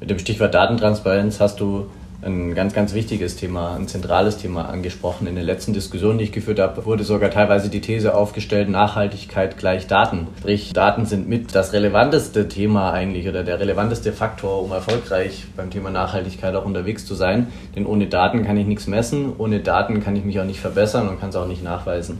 Mit 0.00 0.10
dem 0.10 0.18
Stichwort 0.18 0.54
Datentransparenz 0.54 1.38
hast 1.38 1.60
du 1.60 1.86
ein 2.22 2.54
ganz, 2.54 2.74
ganz 2.74 2.92
wichtiges 2.92 3.36
Thema, 3.36 3.74
ein 3.74 3.88
zentrales 3.88 4.36
Thema 4.36 4.68
angesprochen. 4.68 5.26
In 5.26 5.36
den 5.36 5.44
letzten 5.44 5.72
Diskussionen, 5.72 6.18
die 6.18 6.24
ich 6.24 6.32
geführt 6.32 6.58
habe, 6.58 6.84
wurde 6.84 7.04
sogar 7.04 7.30
teilweise 7.30 7.70
die 7.70 7.80
These 7.80 8.14
aufgestellt, 8.14 8.68
Nachhaltigkeit 8.68 9.56
gleich 9.56 9.86
Daten. 9.86 10.26
Sprich, 10.38 10.72
Daten 10.72 11.06
sind 11.06 11.28
mit 11.28 11.54
das 11.54 11.72
relevanteste 11.72 12.48
Thema 12.48 12.92
eigentlich 12.92 13.26
oder 13.28 13.42
der 13.42 13.58
relevanteste 13.58 14.12
Faktor, 14.12 14.62
um 14.62 14.72
erfolgreich 14.72 15.46
beim 15.56 15.70
Thema 15.70 15.90
Nachhaltigkeit 15.90 16.54
auch 16.54 16.66
unterwegs 16.66 17.06
zu 17.06 17.14
sein. 17.14 17.46
Denn 17.74 17.86
ohne 17.86 18.06
Daten 18.06 18.44
kann 18.44 18.56
ich 18.58 18.66
nichts 18.66 18.86
messen, 18.86 19.32
ohne 19.38 19.60
Daten 19.60 20.02
kann 20.02 20.14
ich 20.14 20.24
mich 20.24 20.38
auch 20.40 20.44
nicht 20.44 20.60
verbessern 20.60 21.08
und 21.08 21.20
kann 21.20 21.30
es 21.30 21.36
auch 21.36 21.48
nicht 21.48 21.64
nachweisen. 21.64 22.18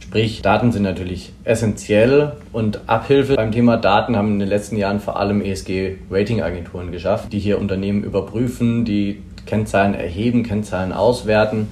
Sprich, 0.00 0.42
Daten 0.42 0.72
sind 0.72 0.82
natürlich 0.82 1.32
essentiell 1.44 2.32
und 2.52 2.80
Abhilfe 2.86 3.34
beim 3.34 3.50
Thema 3.50 3.78
Daten 3.78 4.14
haben 4.14 4.32
in 4.34 4.38
den 4.40 4.48
letzten 4.48 4.76
Jahren 4.76 5.00
vor 5.00 5.18
allem 5.18 5.40
ESG-Ratingagenturen 5.40 6.92
geschafft, 6.92 7.32
die 7.32 7.38
hier 7.38 7.58
Unternehmen 7.58 8.04
überprüfen, 8.04 8.84
die 8.84 9.22
Kennzahlen 9.46 9.94
erheben, 9.94 10.42
Kennzahlen 10.42 10.92
auswerten 10.92 11.68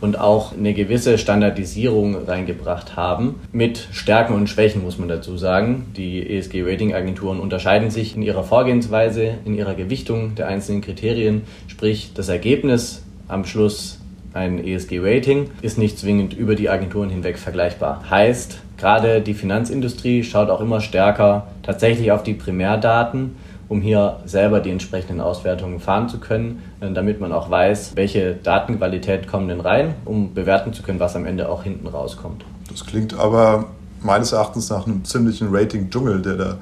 und 0.00 0.18
auch 0.18 0.52
eine 0.52 0.74
gewisse 0.74 1.16
Standardisierung 1.16 2.26
reingebracht 2.26 2.94
haben. 2.94 3.36
Mit 3.52 3.88
Stärken 3.92 4.34
und 4.34 4.48
Schwächen 4.48 4.82
muss 4.82 4.98
man 4.98 5.08
dazu 5.08 5.38
sagen. 5.38 5.86
Die 5.96 6.36
ESG-Rating-Agenturen 6.36 7.40
unterscheiden 7.40 7.90
sich 7.90 8.14
in 8.14 8.22
ihrer 8.22 8.44
Vorgehensweise, 8.44 9.38
in 9.46 9.54
ihrer 9.54 9.74
Gewichtung 9.74 10.34
der 10.34 10.48
einzelnen 10.48 10.82
Kriterien. 10.82 11.42
Sprich, 11.68 12.12
das 12.14 12.28
Ergebnis 12.28 13.02
am 13.28 13.46
Schluss 13.46 13.98
ein 14.34 14.62
ESG-Rating 14.62 15.50
ist 15.62 15.78
nicht 15.78 15.98
zwingend 15.98 16.34
über 16.34 16.54
die 16.56 16.68
Agenturen 16.68 17.08
hinweg 17.08 17.38
vergleichbar. 17.38 18.04
Heißt, 18.10 18.58
gerade 18.76 19.20
die 19.20 19.32
Finanzindustrie 19.32 20.24
schaut 20.24 20.50
auch 20.50 20.60
immer 20.60 20.80
stärker 20.80 21.46
tatsächlich 21.62 22.10
auf 22.12 22.24
die 22.24 22.34
Primärdaten 22.34 23.36
um 23.68 23.80
hier 23.80 24.20
selber 24.24 24.60
die 24.60 24.70
entsprechenden 24.70 25.20
Auswertungen 25.20 25.80
fahren 25.80 26.08
zu 26.08 26.18
können, 26.18 26.62
äh, 26.80 26.92
damit 26.92 27.20
man 27.20 27.32
auch 27.32 27.50
weiß, 27.50 27.92
welche 27.94 28.34
Datenqualität 28.34 29.26
kommen 29.26 29.48
denn 29.48 29.60
rein, 29.60 29.94
um 30.04 30.34
bewerten 30.34 30.72
zu 30.72 30.82
können, 30.82 31.00
was 31.00 31.16
am 31.16 31.26
Ende 31.26 31.48
auch 31.48 31.62
hinten 31.62 31.86
rauskommt. 31.86 32.44
Das 32.70 32.84
klingt 32.86 33.14
aber 33.18 33.66
meines 34.00 34.32
Erachtens 34.32 34.70
nach 34.70 34.86
einem 34.86 35.04
ziemlichen 35.04 35.48
Rating-Dschungel, 35.50 36.22
der 36.22 36.36
da 36.36 36.58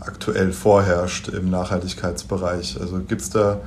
aktuell 0.00 0.52
vorherrscht 0.52 1.28
im 1.28 1.50
Nachhaltigkeitsbereich. 1.50 2.80
Also 2.80 2.98
gibt 3.00 3.20
es 3.20 3.30
da 3.30 3.60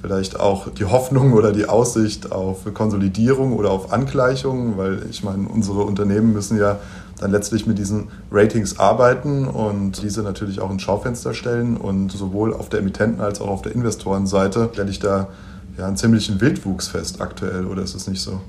vielleicht 0.00 0.38
auch 0.38 0.68
die 0.70 0.84
Hoffnung 0.84 1.32
oder 1.34 1.52
die 1.52 1.66
Aussicht 1.66 2.32
auf 2.32 2.72
Konsolidierung 2.74 3.52
oder 3.52 3.70
auf 3.70 3.92
Angleichung, 3.92 4.76
weil 4.76 5.06
ich 5.10 5.22
meine, 5.22 5.48
unsere 5.48 5.82
Unternehmen 5.82 6.32
müssen 6.32 6.58
ja 6.58 6.78
dann 7.20 7.30
letztlich 7.30 7.66
mit 7.66 7.78
diesen 7.78 8.08
Ratings 8.32 8.78
arbeiten 8.78 9.46
und 9.46 10.02
diese 10.02 10.22
natürlich 10.22 10.60
auch 10.60 10.70
ins 10.70 10.82
Schaufenster 10.82 11.34
stellen. 11.34 11.76
Und 11.76 12.10
sowohl 12.10 12.54
auf 12.54 12.70
der 12.70 12.80
Emittenten- 12.80 13.20
als 13.20 13.40
auch 13.40 13.48
auf 13.48 13.62
der 13.62 13.74
Investorenseite 13.74 14.70
stelle 14.72 14.90
ich 14.90 15.00
da 15.00 15.28
ja 15.76 15.86
einen 15.86 15.96
ziemlichen 15.96 16.40
Wildwuchs 16.40 16.88
fest 16.88 17.20
aktuell, 17.20 17.66
oder 17.66 17.82
ist 17.82 17.94
es 17.94 18.08
nicht 18.08 18.22
so? 18.22 18.40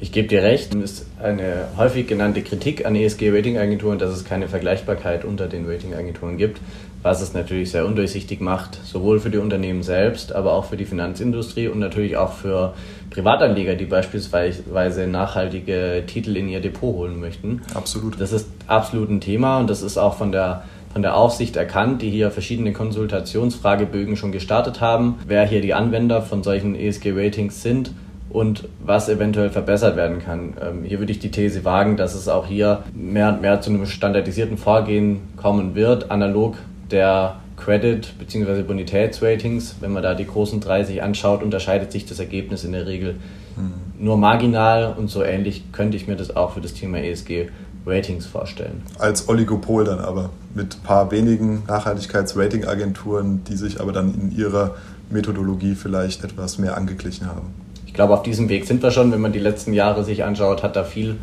Ich 0.00 0.12
gebe 0.12 0.28
dir 0.28 0.42
recht, 0.42 0.74
es 0.76 0.92
ist 0.92 1.06
eine 1.20 1.66
häufig 1.76 2.06
genannte 2.06 2.42
Kritik 2.42 2.86
an 2.86 2.94
ESG-Ratingagenturen, 2.94 3.98
dass 3.98 4.14
es 4.14 4.24
keine 4.24 4.46
Vergleichbarkeit 4.46 5.24
unter 5.24 5.48
den 5.48 5.68
Ratingagenturen 5.68 6.36
gibt, 6.36 6.60
was 7.02 7.22
es 7.22 7.32
natürlich 7.32 7.70
sehr 7.70 7.86
undurchsichtig 7.86 8.40
macht, 8.40 8.78
sowohl 8.84 9.20
für 9.20 9.30
die 9.30 9.38
Unternehmen 9.38 9.82
selbst, 9.82 10.34
aber 10.34 10.52
auch 10.52 10.64
für 10.64 10.76
die 10.76 10.84
Finanzindustrie 10.84 11.68
und 11.68 11.78
natürlich 11.78 12.16
auch 12.16 12.32
für 12.32 12.74
Privatanleger, 13.10 13.74
die 13.74 13.86
beispielsweise 13.86 15.06
nachhaltige 15.06 16.02
Titel 16.06 16.36
in 16.36 16.48
ihr 16.48 16.60
Depot 16.60 16.94
holen 16.94 17.20
möchten. 17.20 17.62
Absolut. 17.74 18.20
Das 18.20 18.32
ist 18.32 18.48
absolut 18.66 19.10
ein 19.10 19.20
Thema 19.20 19.58
und 19.58 19.70
das 19.70 19.82
ist 19.82 19.98
auch 19.98 20.14
von 20.14 20.32
der 20.32 20.64
von 20.92 21.02
der 21.02 21.16
Aufsicht 21.16 21.54
erkannt, 21.54 22.00
die 22.00 22.10
hier 22.10 22.30
verschiedene 22.30 22.72
Konsultationsfragebögen 22.72 24.16
schon 24.16 24.32
gestartet 24.32 24.80
haben, 24.80 25.18
wer 25.26 25.46
hier 25.46 25.60
die 25.60 25.74
Anwender 25.74 26.22
von 26.22 26.42
solchen 26.42 26.74
ESG-Ratings 26.74 27.62
sind 27.62 27.92
und 28.30 28.68
was 28.84 29.08
eventuell 29.08 29.50
verbessert 29.50 29.96
werden 29.96 30.18
kann. 30.18 30.54
Ähm, 30.60 30.84
hier 30.84 30.98
würde 30.98 31.12
ich 31.12 31.18
die 31.18 31.30
These 31.30 31.64
wagen, 31.64 31.96
dass 31.96 32.14
es 32.14 32.28
auch 32.28 32.46
hier 32.46 32.84
mehr 32.94 33.28
und 33.28 33.40
mehr 33.40 33.60
zu 33.60 33.70
einem 33.70 33.86
standardisierten 33.86 34.58
Vorgehen 34.58 35.20
kommen 35.36 35.74
wird, 35.74 36.10
analog 36.10 36.56
der 36.90 37.36
Credit- 37.56 38.18
bzw. 38.18 38.62
Bonitätsratings. 38.62 39.76
Wenn 39.80 39.92
man 39.92 40.02
da 40.02 40.14
die 40.14 40.26
großen 40.26 40.60
drei 40.60 40.84
sich 40.84 41.02
anschaut, 41.02 41.42
unterscheidet 41.42 41.92
sich 41.92 42.06
das 42.06 42.18
Ergebnis 42.18 42.64
in 42.64 42.72
der 42.72 42.86
Regel 42.86 43.16
mhm. 43.56 43.72
nur 43.98 44.16
marginal 44.16 44.94
und 44.96 45.08
so 45.10 45.22
ähnlich 45.22 45.72
könnte 45.72 45.96
ich 45.96 46.06
mir 46.06 46.16
das 46.16 46.34
auch 46.36 46.52
für 46.52 46.60
das 46.60 46.74
Thema 46.74 46.98
ESG 46.98 47.48
Ratings 47.86 48.26
vorstellen. 48.26 48.82
Als 48.98 49.28
Oligopol 49.28 49.84
dann 49.84 49.98
aber 49.98 50.30
mit 50.54 50.76
ein 50.76 50.82
paar 50.82 51.10
wenigen 51.10 51.62
Nachhaltigkeitsratingagenturen, 51.66 53.44
die 53.44 53.56
sich 53.56 53.80
aber 53.80 53.92
dann 53.92 54.14
in 54.14 54.36
ihrer 54.36 54.74
Methodologie 55.10 55.74
vielleicht 55.74 56.22
etwas 56.24 56.58
mehr 56.58 56.76
angeglichen 56.76 57.26
haben 57.26 57.54
glaube, 57.98 58.14
auf 58.14 58.22
diesem 58.22 58.48
Weg 58.48 58.64
sind 58.64 58.80
wir 58.80 58.92
schon. 58.92 59.10
Wenn 59.10 59.20
man 59.20 59.32
die 59.32 59.40
letzten 59.40 59.72
Jahre 59.72 60.04
sich 60.04 60.22
anschaut, 60.22 60.62
hat 60.62 60.76
da 60.76 60.84
viel 60.84 61.16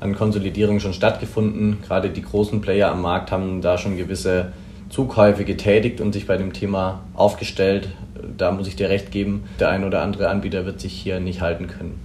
an 0.00 0.14
Konsolidierung 0.14 0.80
schon 0.80 0.94
stattgefunden. 0.94 1.76
Gerade 1.86 2.08
die 2.08 2.22
großen 2.22 2.62
Player 2.62 2.90
am 2.90 3.02
Markt 3.02 3.30
haben 3.30 3.60
da 3.60 3.76
schon 3.76 3.98
gewisse 3.98 4.46
Zukäufe 4.92 5.44
getätigt 5.44 6.00
und 6.00 6.12
sich 6.12 6.26
bei 6.26 6.36
dem 6.36 6.52
Thema 6.52 7.00
aufgestellt. 7.14 7.88
Da 8.36 8.52
muss 8.52 8.68
ich 8.68 8.76
dir 8.76 8.88
recht 8.88 9.10
geben, 9.10 9.44
der 9.58 9.70
ein 9.70 9.84
oder 9.84 10.02
andere 10.02 10.28
Anbieter 10.28 10.66
wird 10.66 10.80
sich 10.80 10.92
hier 10.92 11.18
nicht 11.18 11.40
halten 11.40 11.66
können. 11.66 11.98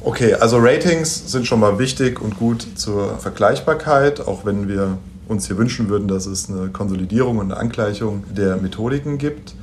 Okay, 0.00 0.34
also 0.34 0.58
Ratings 0.58 1.30
sind 1.32 1.46
schon 1.46 1.60
mal 1.60 1.78
wichtig 1.78 2.20
und 2.20 2.38
gut 2.38 2.66
zur 2.76 3.18
Vergleichbarkeit, 3.18 4.20
auch 4.20 4.44
wenn 4.44 4.68
wir 4.68 4.98
uns 5.28 5.46
hier 5.46 5.58
wünschen 5.58 5.88
würden, 5.88 6.06
dass 6.06 6.26
es 6.26 6.48
eine 6.48 6.68
Konsolidierung 6.68 7.38
und 7.38 7.50
eine 7.50 7.60
Angleichung 7.60 8.22
der 8.30 8.58
Methodiken 8.58 9.18
gibt. 9.18 9.54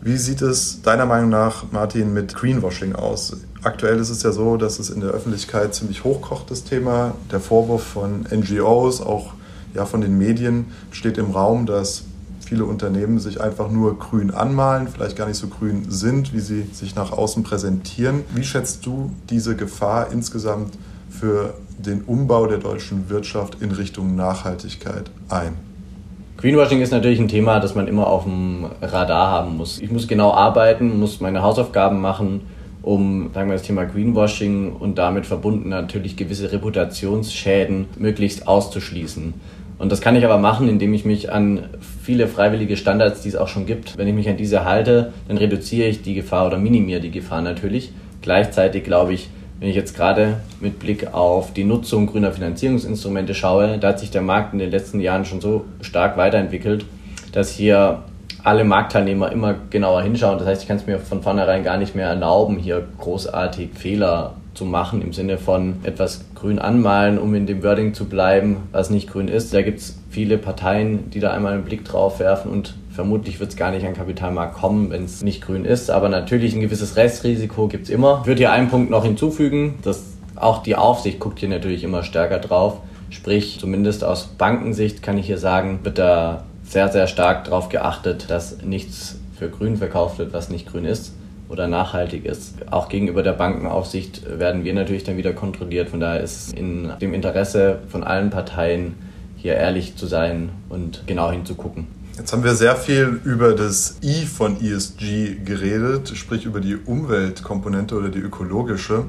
Wie 0.00 0.16
sieht 0.16 0.40
es 0.40 0.82
deiner 0.82 1.04
Meinung 1.04 1.30
nach, 1.30 1.64
Martin, 1.72 2.14
mit 2.14 2.34
Greenwashing 2.34 2.94
aus? 2.94 3.36
Aktuell 3.62 3.98
ist 3.98 4.10
es 4.10 4.22
ja 4.22 4.32
so, 4.32 4.56
dass 4.56 4.78
es 4.78 4.88
in 4.88 5.00
der 5.00 5.10
Öffentlichkeit 5.10 5.74
ziemlich 5.74 6.04
hochkocht, 6.04 6.50
das 6.50 6.64
Thema. 6.64 7.14
Der 7.30 7.40
Vorwurf 7.40 7.82
von 7.82 8.26
NGOs, 8.32 9.00
auch 9.00 9.34
ja, 9.74 9.86
von 9.86 10.00
den 10.00 10.18
Medien, 10.18 10.66
steht 10.90 11.18
im 11.18 11.30
Raum, 11.30 11.66
dass 11.66 12.04
viele 12.44 12.64
Unternehmen 12.64 13.18
sich 13.18 13.40
einfach 13.40 13.70
nur 13.70 13.98
grün 13.98 14.30
anmalen, 14.30 14.88
vielleicht 14.88 15.16
gar 15.16 15.26
nicht 15.26 15.38
so 15.38 15.46
grün 15.46 15.86
sind, 15.88 16.34
wie 16.34 16.40
sie 16.40 16.64
sich 16.72 16.94
nach 16.94 17.12
außen 17.12 17.42
präsentieren. 17.42 18.24
Wie 18.34 18.44
schätzt 18.44 18.84
du 18.84 19.10
diese 19.30 19.56
Gefahr 19.56 20.12
insgesamt 20.12 20.74
für 21.08 21.54
den 21.78 22.02
Umbau 22.02 22.46
der 22.46 22.58
deutschen 22.58 23.08
Wirtschaft 23.08 23.58
in 23.60 23.70
Richtung 23.70 24.16
Nachhaltigkeit 24.16 25.10
ein? 25.28 25.54
Greenwashing 26.36 26.80
ist 26.80 26.90
natürlich 26.90 27.20
ein 27.20 27.28
Thema, 27.28 27.60
das 27.60 27.74
man 27.74 27.86
immer 27.86 28.06
auf 28.08 28.24
dem 28.24 28.66
Radar 28.80 29.30
haben 29.30 29.56
muss. 29.56 29.80
Ich 29.80 29.90
muss 29.90 30.08
genau 30.08 30.32
arbeiten, 30.32 30.98
muss 30.98 31.20
meine 31.20 31.40
Hausaufgaben 31.42 32.00
machen, 32.00 32.40
um 32.82 33.30
sagen 33.32 33.48
wir, 33.48 33.54
das 33.56 33.62
Thema 33.62 33.84
Greenwashing 33.84 34.72
und 34.72 34.98
damit 34.98 35.24
verbunden 35.24 35.68
natürlich 35.68 36.16
gewisse 36.16 36.50
Reputationsschäden 36.50 37.86
möglichst 37.96 38.48
auszuschließen. 38.48 39.34
Und 39.82 39.90
das 39.90 40.00
kann 40.00 40.14
ich 40.14 40.24
aber 40.24 40.38
machen, 40.38 40.68
indem 40.68 40.94
ich 40.94 41.04
mich 41.04 41.32
an 41.32 41.64
viele 42.04 42.28
freiwillige 42.28 42.76
Standards, 42.76 43.22
die 43.22 43.30
es 43.30 43.34
auch 43.34 43.48
schon 43.48 43.66
gibt, 43.66 43.98
wenn 43.98 44.06
ich 44.06 44.14
mich 44.14 44.28
an 44.28 44.36
diese 44.36 44.64
halte, 44.64 45.12
dann 45.26 45.38
reduziere 45.38 45.88
ich 45.88 46.02
die 46.02 46.14
Gefahr 46.14 46.46
oder 46.46 46.56
minimiere 46.56 47.00
die 47.00 47.10
Gefahr 47.10 47.42
natürlich. 47.42 47.90
Gleichzeitig 48.20 48.84
glaube 48.84 49.12
ich, 49.12 49.28
wenn 49.58 49.68
ich 49.68 49.74
jetzt 49.74 49.96
gerade 49.96 50.36
mit 50.60 50.78
Blick 50.78 51.12
auf 51.12 51.52
die 51.52 51.64
Nutzung 51.64 52.06
grüner 52.06 52.30
Finanzierungsinstrumente 52.30 53.34
schaue, 53.34 53.78
da 53.78 53.88
hat 53.88 53.98
sich 53.98 54.12
der 54.12 54.22
Markt 54.22 54.52
in 54.52 54.60
den 54.60 54.70
letzten 54.70 55.00
Jahren 55.00 55.24
schon 55.24 55.40
so 55.40 55.64
stark 55.80 56.16
weiterentwickelt, 56.16 56.84
dass 57.32 57.50
hier 57.50 58.04
alle 58.44 58.62
Marktteilnehmer 58.62 59.32
immer 59.32 59.56
genauer 59.70 60.02
hinschauen. 60.02 60.38
Das 60.38 60.46
heißt, 60.46 60.62
ich 60.62 60.68
kann 60.68 60.76
es 60.76 60.86
mir 60.86 61.00
von 61.00 61.22
vornherein 61.22 61.64
gar 61.64 61.76
nicht 61.76 61.96
mehr 61.96 62.06
erlauben, 62.06 62.56
hier 62.56 62.86
großartig 63.00 63.70
Fehler 63.74 64.34
zu 64.54 64.64
machen 64.64 65.02
im 65.02 65.12
Sinne 65.12 65.38
von 65.38 65.76
etwas 65.82 66.24
grün 66.34 66.58
anmalen, 66.58 67.18
um 67.18 67.34
in 67.34 67.46
dem 67.46 67.62
Wording 67.62 67.94
zu 67.94 68.06
bleiben, 68.06 68.56
was 68.72 68.90
nicht 68.90 69.10
grün 69.10 69.28
ist. 69.28 69.54
Da 69.54 69.62
gibt 69.62 69.78
es 69.78 69.98
viele 70.10 70.38
Parteien, 70.38 71.10
die 71.10 71.20
da 71.20 71.32
einmal 71.32 71.54
einen 71.54 71.64
Blick 71.64 71.84
drauf 71.84 72.20
werfen 72.20 72.50
und 72.50 72.74
Vermutlich 72.92 73.40
wird 73.40 73.50
es 73.50 73.56
gar 73.56 73.70
nicht 73.70 73.86
an 73.86 73.94
Kapitalmarkt 73.94 74.54
kommen, 74.54 74.90
wenn 74.90 75.04
es 75.04 75.22
nicht 75.22 75.40
grün 75.42 75.64
ist. 75.64 75.90
Aber 75.90 76.10
natürlich 76.10 76.54
ein 76.54 76.60
gewisses 76.60 76.96
Restrisiko 76.96 77.66
gibt 77.66 77.84
es 77.84 77.90
immer. 77.90 78.18
Ich 78.20 78.26
würde 78.26 78.38
hier 78.38 78.52
einen 78.52 78.68
Punkt 78.68 78.90
noch 78.90 79.04
hinzufügen, 79.04 79.78
dass 79.82 80.04
auch 80.36 80.62
die 80.62 80.76
Aufsicht 80.76 81.18
guckt 81.18 81.38
hier 81.38 81.48
natürlich 81.48 81.84
immer 81.84 82.02
stärker 82.02 82.38
drauf. 82.38 82.80
Sprich, 83.08 83.58
zumindest 83.58 84.04
aus 84.04 84.26
Bankensicht 84.26 85.02
kann 85.02 85.16
ich 85.16 85.26
hier 85.26 85.38
sagen, 85.38 85.80
wird 85.84 85.98
da 85.98 86.44
sehr, 86.64 86.88
sehr 86.88 87.06
stark 87.06 87.44
darauf 87.44 87.70
geachtet, 87.70 88.28
dass 88.28 88.62
nichts 88.62 89.18
für 89.38 89.48
grün 89.48 89.76
verkauft 89.76 90.18
wird, 90.18 90.34
was 90.34 90.50
nicht 90.50 90.66
grün 90.66 90.84
ist 90.84 91.14
oder 91.52 91.68
nachhaltig 91.68 92.24
ist. 92.24 92.54
Auch 92.70 92.88
gegenüber 92.88 93.22
der 93.22 93.34
Bankenaufsicht 93.34 94.22
werden 94.38 94.64
wir 94.64 94.72
natürlich 94.72 95.04
dann 95.04 95.18
wieder 95.18 95.34
kontrolliert. 95.34 95.90
Von 95.90 96.00
daher 96.00 96.22
ist 96.22 96.48
es 96.48 96.52
in 96.54 96.90
dem 97.00 97.12
Interesse 97.12 97.80
von 97.88 98.02
allen 98.02 98.30
Parteien, 98.30 98.94
hier 99.36 99.54
ehrlich 99.54 99.96
zu 99.96 100.06
sein 100.06 100.48
und 100.70 101.02
genau 101.06 101.30
hinzugucken. 101.30 101.86
Jetzt 102.16 102.32
haben 102.32 102.44
wir 102.44 102.54
sehr 102.54 102.76
viel 102.76 103.20
über 103.24 103.54
das 103.54 103.96
I 104.02 104.24
von 104.24 104.60
ESG 104.62 105.44
geredet, 105.44 106.12
sprich 106.14 106.44
über 106.44 106.60
die 106.60 106.76
Umweltkomponente 106.76 107.96
oder 107.96 108.08
die 108.08 108.20
ökologische. 108.20 109.04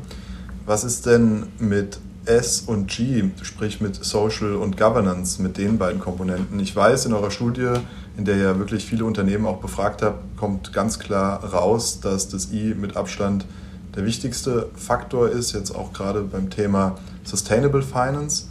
Was 0.66 0.84
ist 0.84 1.06
denn 1.06 1.48
mit 1.60 2.00
S 2.26 2.62
und 2.62 2.88
G, 2.88 3.26
sprich 3.42 3.82
mit 3.82 4.04
Social 4.04 4.56
und 4.56 4.78
Governance, 4.78 5.42
mit 5.42 5.58
den 5.58 5.78
beiden 5.78 6.00
Komponenten? 6.00 6.60
Ich 6.60 6.76
weiß, 6.76 7.06
in 7.06 7.14
eurer 7.14 7.32
Studie, 7.32 7.74
in 8.18 8.26
der 8.26 8.36
ihr 8.36 8.60
wirklich 8.60 8.86
viele 8.86 9.06
Unternehmen 9.06 9.46
auch 9.46 9.58
befragt 9.58 10.02
habt, 10.02 10.38
kommt 10.38 10.74
ganz 10.74 11.00
klar 11.00 11.44
raus, 11.44 12.00
dass 12.00 12.30
das 12.30 12.52
I 12.52 12.76
mit 12.80 12.96
Abstand 12.96 13.46
der 13.96 14.06
wichtigste 14.06 14.70
Faktor 14.76 15.30
ist, 15.30 15.54
jetzt 15.54 15.72
auch 15.72 15.94
gerade 15.94 16.22
beim 16.22 16.50
Thema 16.50 16.96
Sustainable 17.24 17.82
Finance. 17.82 18.48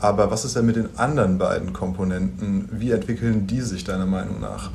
Aber 0.00 0.30
was 0.30 0.44
ist 0.44 0.56
denn 0.56 0.66
mit 0.66 0.76
den 0.76 0.88
anderen 0.96 1.38
beiden 1.38 1.72
Komponenten? 1.72 2.68
Wie 2.72 2.90
entwickeln 2.90 3.46
die 3.46 3.60
sich 3.60 3.84
deiner 3.84 4.06
Meinung 4.06 4.40
nach? 4.40 4.70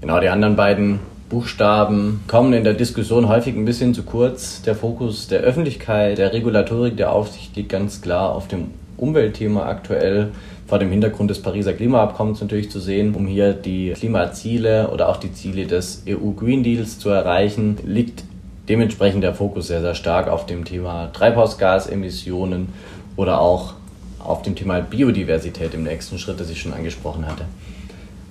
Genau, 0.00 0.20
die 0.20 0.28
anderen 0.28 0.56
beiden 0.56 1.00
Buchstaben 1.28 2.20
kommen 2.26 2.52
in 2.52 2.64
der 2.64 2.74
Diskussion 2.74 3.28
häufig 3.28 3.54
ein 3.54 3.64
bisschen 3.64 3.94
zu 3.94 4.02
kurz. 4.04 4.62
Der 4.62 4.74
Fokus 4.74 5.28
der 5.28 5.40
Öffentlichkeit, 5.40 6.18
der 6.18 6.32
Regulatorik, 6.32 6.96
der 6.96 7.12
Aufsicht 7.12 7.54
liegt 7.56 7.68
ganz 7.68 8.00
klar 8.00 8.34
auf 8.34 8.48
dem 8.48 8.68
Umweltthema 8.96 9.66
aktuell 9.66 10.30
vor 10.68 10.78
dem 10.78 10.90
Hintergrund 10.90 11.30
des 11.30 11.40
Pariser 11.40 11.72
Klimaabkommens 11.72 12.42
natürlich 12.42 12.70
zu 12.70 12.78
sehen, 12.78 13.14
um 13.14 13.26
hier 13.26 13.54
die 13.54 13.94
Klimaziele 13.96 14.90
oder 14.90 15.08
auch 15.08 15.16
die 15.16 15.32
Ziele 15.32 15.66
des 15.66 16.04
EU 16.06 16.32
Green 16.32 16.62
Deals 16.62 16.98
zu 16.98 17.08
erreichen, 17.08 17.78
liegt 17.84 18.22
dementsprechend 18.68 19.24
der 19.24 19.34
Fokus 19.34 19.68
sehr, 19.68 19.80
sehr 19.80 19.94
stark 19.94 20.28
auf 20.28 20.44
dem 20.44 20.66
Thema 20.66 21.10
Treibhausgasemissionen 21.14 22.68
oder 23.16 23.40
auch 23.40 23.74
auf 24.18 24.42
dem 24.42 24.54
Thema 24.54 24.80
Biodiversität 24.80 25.72
im 25.72 25.84
nächsten 25.84 26.18
Schritt, 26.18 26.38
das 26.38 26.50
ich 26.50 26.60
schon 26.60 26.74
angesprochen 26.74 27.26
hatte. 27.26 27.46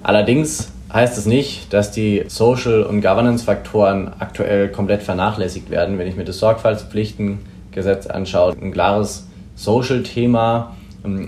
Allerdings 0.04 0.72
heißt 0.94 1.18
es 1.18 1.26
nicht, 1.26 1.74
dass 1.74 1.92
die 1.92 2.26
Social- 2.28 2.84
und 2.84 3.02
Governance-Faktoren 3.02 4.12
aktuell 4.20 4.70
komplett 4.70 5.02
vernachlässigt 5.02 5.72
werden. 5.72 5.98
Wenn 5.98 6.08
ich 6.08 6.16
mir 6.16 6.24
das 6.24 6.38
Sorgfaltspflichtengesetz 6.38 8.06
anschaue, 8.06 8.54
ein 8.62 8.72
klares 8.72 9.28
Social-Thema, 9.56 10.77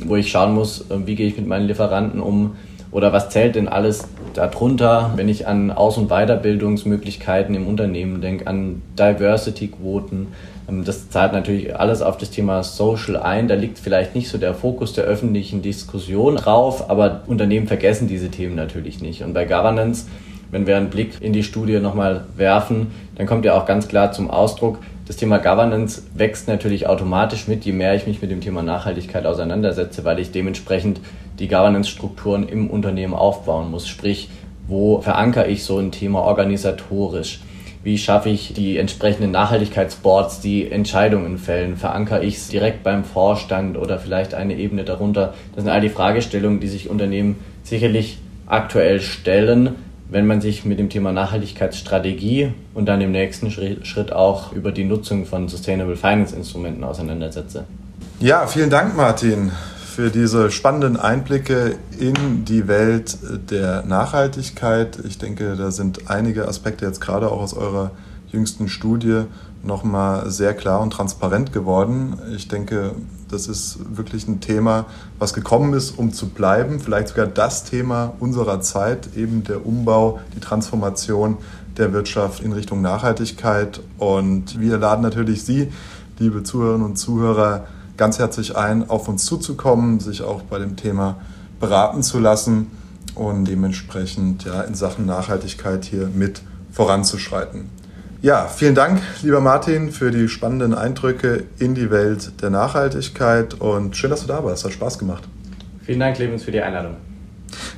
wo 0.06 0.16
ich 0.16 0.30
schauen 0.30 0.54
muss, 0.54 0.82
äh, 0.90 1.06
wie 1.06 1.16
gehe 1.16 1.28
ich 1.28 1.38
mit 1.38 1.48
meinen 1.48 1.68
Lieferanten 1.68 2.20
um 2.20 2.56
oder 2.92 3.14
was 3.14 3.30
zählt 3.30 3.56
denn 3.56 3.68
alles 3.68 4.08
darunter, 4.34 5.12
wenn 5.16 5.30
ich 5.30 5.48
an 5.48 5.72
Aus- 5.72 5.98
und 5.98 6.10
Weiterbildungsmöglichkeiten 6.10 7.54
im 7.54 7.68
Unternehmen 7.68 8.22
denke, 8.22 8.48
an 8.48 8.82
Diversity-Quoten, 8.98 10.28
ähm, 10.70 10.84
das 10.86 11.10
zahlt 11.10 11.34
natürlich 11.34 11.76
alles 11.78 12.02
auf 12.02 12.18
das 12.18 12.32
Thema 12.32 12.64
Social 12.64 13.18
ein. 13.18 13.48
Da 13.48 13.56
liegt 13.56 13.80
vielleicht 13.80 14.16
nicht 14.16 14.30
so 14.30 14.38
der 14.38 14.54
Fokus 14.54 14.94
der 14.94 15.04
öffentlichen 15.04 15.62
Diskussion 15.62 16.36
drauf, 16.36 16.90
aber 16.90 17.22
Unternehmen 17.28 17.68
vergessen 17.68 18.08
diese 18.08 18.30
Themen 18.30 18.56
natürlich 18.56 19.02
nicht. 19.02 19.24
Und 19.24 19.34
bei 19.34 19.46
Governance, 19.46 20.08
wenn 20.52 20.66
wir 20.66 20.78
einen 20.78 20.90
Blick 20.90 21.22
in 21.22 21.34
die 21.34 21.44
Studie 21.44 21.80
nochmal 21.80 22.26
werfen, 22.36 22.88
dann 23.16 23.28
kommt 23.28 23.46
ja 23.46 23.60
auch 23.60 23.66
ganz 23.66 23.88
klar 23.88 24.12
zum 24.12 24.32
Ausdruck, 24.32 24.80
das 25.10 25.18
Thema 25.18 25.40
Governance 25.40 26.04
wächst 26.14 26.48
natürlich 26.48 26.86
automatisch 26.86 27.48
mit, 27.48 27.66
je 27.66 27.72
mehr 27.72 27.96
ich 27.96 28.06
mich 28.06 28.22
mit 28.22 28.30
dem 28.30 28.42
Thema 28.42 28.62
Nachhaltigkeit 28.62 29.26
auseinandersetze, 29.26 30.06
weil 30.06 30.20
ich 30.20 30.32
dementsprechend 30.32 31.02
die 31.40 31.48
Governance-Strukturen 31.48 32.48
im 32.48 32.70
Unternehmen 32.70 33.16
aufbauen 33.16 33.72
muss. 33.72 33.88
Sprich, 33.88 34.30
wo 34.68 35.02
verankere 35.02 35.48
ich 35.48 35.64
so 35.64 35.80
ein 35.80 35.92
Thema 35.92 36.22
organisatorisch? 36.22 37.40
Wie 37.82 37.98
schaffe 37.98 38.30
ich 38.30 38.54
die 38.54 38.78
entsprechenden 38.78 39.32
Nachhaltigkeitsboards, 39.32 40.42
die 40.42 40.70
Entscheidungen 40.70 41.40
fällen? 41.40 41.76
Verankere 41.76 42.24
ich 42.24 42.36
es 42.36 42.50
direkt 42.50 42.84
beim 42.84 43.04
Vorstand 43.04 43.80
oder 43.80 43.98
vielleicht 43.98 44.36
eine 44.36 44.54
Ebene 44.58 44.84
darunter? 44.84 45.34
Das 45.56 45.64
sind 45.64 45.74
all 45.74 45.82
die 45.82 45.90
Fragestellungen, 45.90 46.60
die 46.60 46.68
sich 46.68 46.88
Unternehmen 46.88 47.40
sicherlich 47.64 48.20
aktuell 48.46 49.02
stellen, 49.02 49.72
wenn 50.10 50.28
man 50.28 50.42
sich 50.42 50.66
mit 50.66 50.80
dem 50.80 50.90
Thema 50.90 51.12
Nachhaltigkeitsstrategie 51.12 52.54
und 52.74 52.86
dann 52.88 53.02
im 53.02 53.12
nächsten 53.12 53.52
Schritt 53.52 54.12
auch 54.12 54.52
über 54.54 54.72
die 54.72 54.84
Nutzung 54.84 55.26
von 55.26 55.48
Sustainable 55.48 55.96
Finance 55.96 56.36
Instrumenten 56.36 56.84
auseinandersetze. 56.84 57.66
Ja, 58.20 58.48
vielen 58.48 58.70
Dank, 58.70 58.98
Martin 58.98 59.52
für 60.00 60.10
diese 60.10 60.50
spannenden 60.50 60.96
Einblicke 60.96 61.76
in 62.00 62.46
die 62.46 62.70
Welt 62.70 63.18
der 63.52 63.84
Nachhaltigkeit. 63.84 64.98
Ich 65.06 65.18
denke, 65.18 65.58
da 65.58 65.72
sind 65.72 66.10
einige 66.10 66.48
Aspekte 66.48 66.86
jetzt 66.86 67.02
gerade 67.02 67.30
auch 67.30 67.42
aus 67.42 67.54
eurer 67.54 67.92
jüngsten 68.32 68.70
Studie 68.70 69.24
nochmal 69.62 70.30
sehr 70.30 70.54
klar 70.54 70.80
und 70.80 70.92
transparent 70.92 71.52
geworden. 71.52 72.18
Ich 72.34 72.48
denke, 72.48 72.92
das 73.32 73.48
ist 73.48 73.78
wirklich 73.96 74.28
ein 74.28 74.42
Thema, 74.42 74.86
was 75.18 75.34
gekommen 75.34 75.74
ist, 75.74 75.98
um 75.98 76.14
zu 76.14 76.30
bleiben. 76.30 76.80
Vielleicht 76.80 77.10
sogar 77.10 77.28
das 77.28 77.64
Thema 77.64 78.14
unserer 78.20 78.62
Zeit, 78.62 79.16
eben 79.16 79.44
der 79.44 79.66
Umbau, 79.66 80.20
die 80.36 80.40
Transformation 80.40 81.38
der 81.78 81.94
Wirtschaft 81.94 82.42
in 82.44 82.52
Richtung 82.52 82.82
Nachhaltigkeit. 82.82 83.82
Und 83.98 84.60
wir 84.60 84.78
laden 84.78 85.02
natürlich 85.02 85.44
Sie, 85.44 85.72
liebe 86.18 86.44
Zuhörerinnen 86.44 86.86
und 86.86 86.98
Zuhörer, 86.98 87.68
ganz 87.98 88.20
herzlich 88.20 88.56
ein, 88.56 88.90
auf 88.90 89.08
uns 89.08 89.26
zuzukommen, 89.26 90.00
sich 90.00 90.22
auch 90.22 90.42
bei 90.44 90.60
dem 90.60 90.76
Thema 90.76 91.18
beraten 91.60 92.02
zu 92.04 92.20
lassen 92.20 92.68
und 93.16 93.46
dementsprechend 93.46 94.46
ja, 94.46 94.62
in 94.62 94.76
Sachen 94.76 95.06
Nachhaltigkeit 95.06 95.86
hier 95.86 96.08
mit 96.08 96.42
voranzuschreiten. 96.72 97.79
Ja, 98.22 98.50
vielen 98.50 98.76
Dank, 98.76 99.02
lieber 99.22 99.40
Martin, 99.40 99.94
für 99.94 100.12
die 100.12 100.28
spannenden 100.28 100.74
Eindrücke 100.74 101.46
in 101.58 101.74
die 101.74 101.90
Welt 101.90 102.42
der 102.42 102.50
Nachhaltigkeit 102.50 103.54
und 103.54 103.96
schön, 103.96 104.10
dass 104.10 104.20
du 104.20 104.28
da 104.28 104.44
warst. 104.44 104.66
Hat 104.66 104.74
Spaß 104.74 105.00
gemacht. 105.00 105.24
Vielen 105.86 106.02
Dank, 106.02 106.18
Clemens, 106.18 106.44
für 106.44 106.52
die 106.52 106.60
Einladung. 106.60 106.98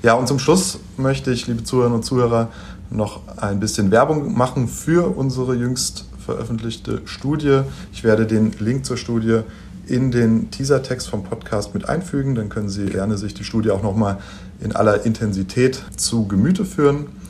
Ja, 0.01 0.15
und 0.15 0.27
zum 0.27 0.39
Schluss 0.39 0.79
möchte 0.97 1.29
ich, 1.29 1.45
liebe 1.45 1.63
Zuhörerinnen 1.63 1.97
und 1.97 2.03
Zuhörer, 2.03 2.49
noch 2.89 3.21
ein 3.37 3.59
bisschen 3.59 3.91
Werbung 3.91 4.35
machen 4.35 4.67
für 4.67 5.15
unsere 5.15 5.53
jüngst 5.53 6.05
veröffentlichte 6.25 7.03
Studie. 7.05 7.61
Ich 7.93 8.03
werde 8.03 8.25
den 8.25 8.51
Link 8.59 8.83
zur 8.83 8.97
Studie 8.97 9.41
in 9.85 10.09
den 10.09 10.49
Teasertext 10.49 11.07
vom 11.07 11.23
Podcast 11.23 11.75
mit 11.75 11.87
einfügen. 11.87 12.33
Dann 12.33 12.49
können 12.49 12.69
Sie 12.69 12.87
gerne 12.87 13.15
sich 13.15 13.35
die 13.35 13.43
Studie 13.43 13.69
auch 13.69 13.83
nochmal 13.83 14.17
in 14.59 14.75
aller 14.75 15.05
Intensität 15.05 15.83
zu 15.97 16.27
Gemüte 16.27 16.65
führen. 16.65 17.20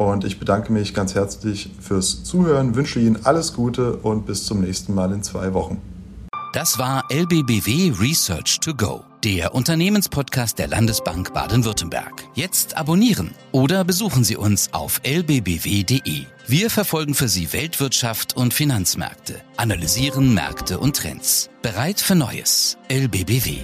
Und 0.00 0.24
ich 0.24 0.38
bedanke 0.38 0.72
mich 0.72 0.94
ganz 0.94 1.14
herzlich 1.14 1.68
fürs 1.78 2.24
Zuhören, 2.24 2.74
wünsche 2.74 2.98
Ihnen 2.98 3.26
alles 3.26 3.52
Gute 3.52 3.96
und 3.96 4.24
bis 4.24 4.46
zum 4.46 4.62
nächsten 4.62 4.94
Mal 4.94 5.12
in 5.12 5.22
zwei 5.22 5.52
Wochen. 5.52 5.76
Das 6.54 6.78
war 6.78 7.04
LBBW 7.10 7.92
Research 8.00 8.60
to 8.60 8.72
Go, 8.74 9.04
der 9.22 9.54
Unternehmenspodcast 9.54 10.58
der 10.58 10.68
Landesbank 10.68 11.34
Baden-Württemberg. 11.34 12.24
Jetzt 12.32 12.78
abonnieren 12.78 13.32
oder 13.52 13.84
besuchen 13.84 14.24
Sie 14.24 14.38
uns 14.38 14.72
auf 14.72 15.02
lbbw.de. 15.02 16.24
Wir 16.46 16.70
verfolgen 16.70 17.12
für 17.12 17.28
Sie 17.28 17.52
Weltwirtschaft 17.52 18.34
und 18.34 18.54
Finanzmärkte, 18.54 19.42
analysieren 19.58 20.32
Märkte 20.32 20.78
und 20.78 20.96
Trends. 20.96 21.50
Bereit 21.60 22.00
für 22.00 22.14
Neues. 22.14 22.78
LBBW. 22.88 23.58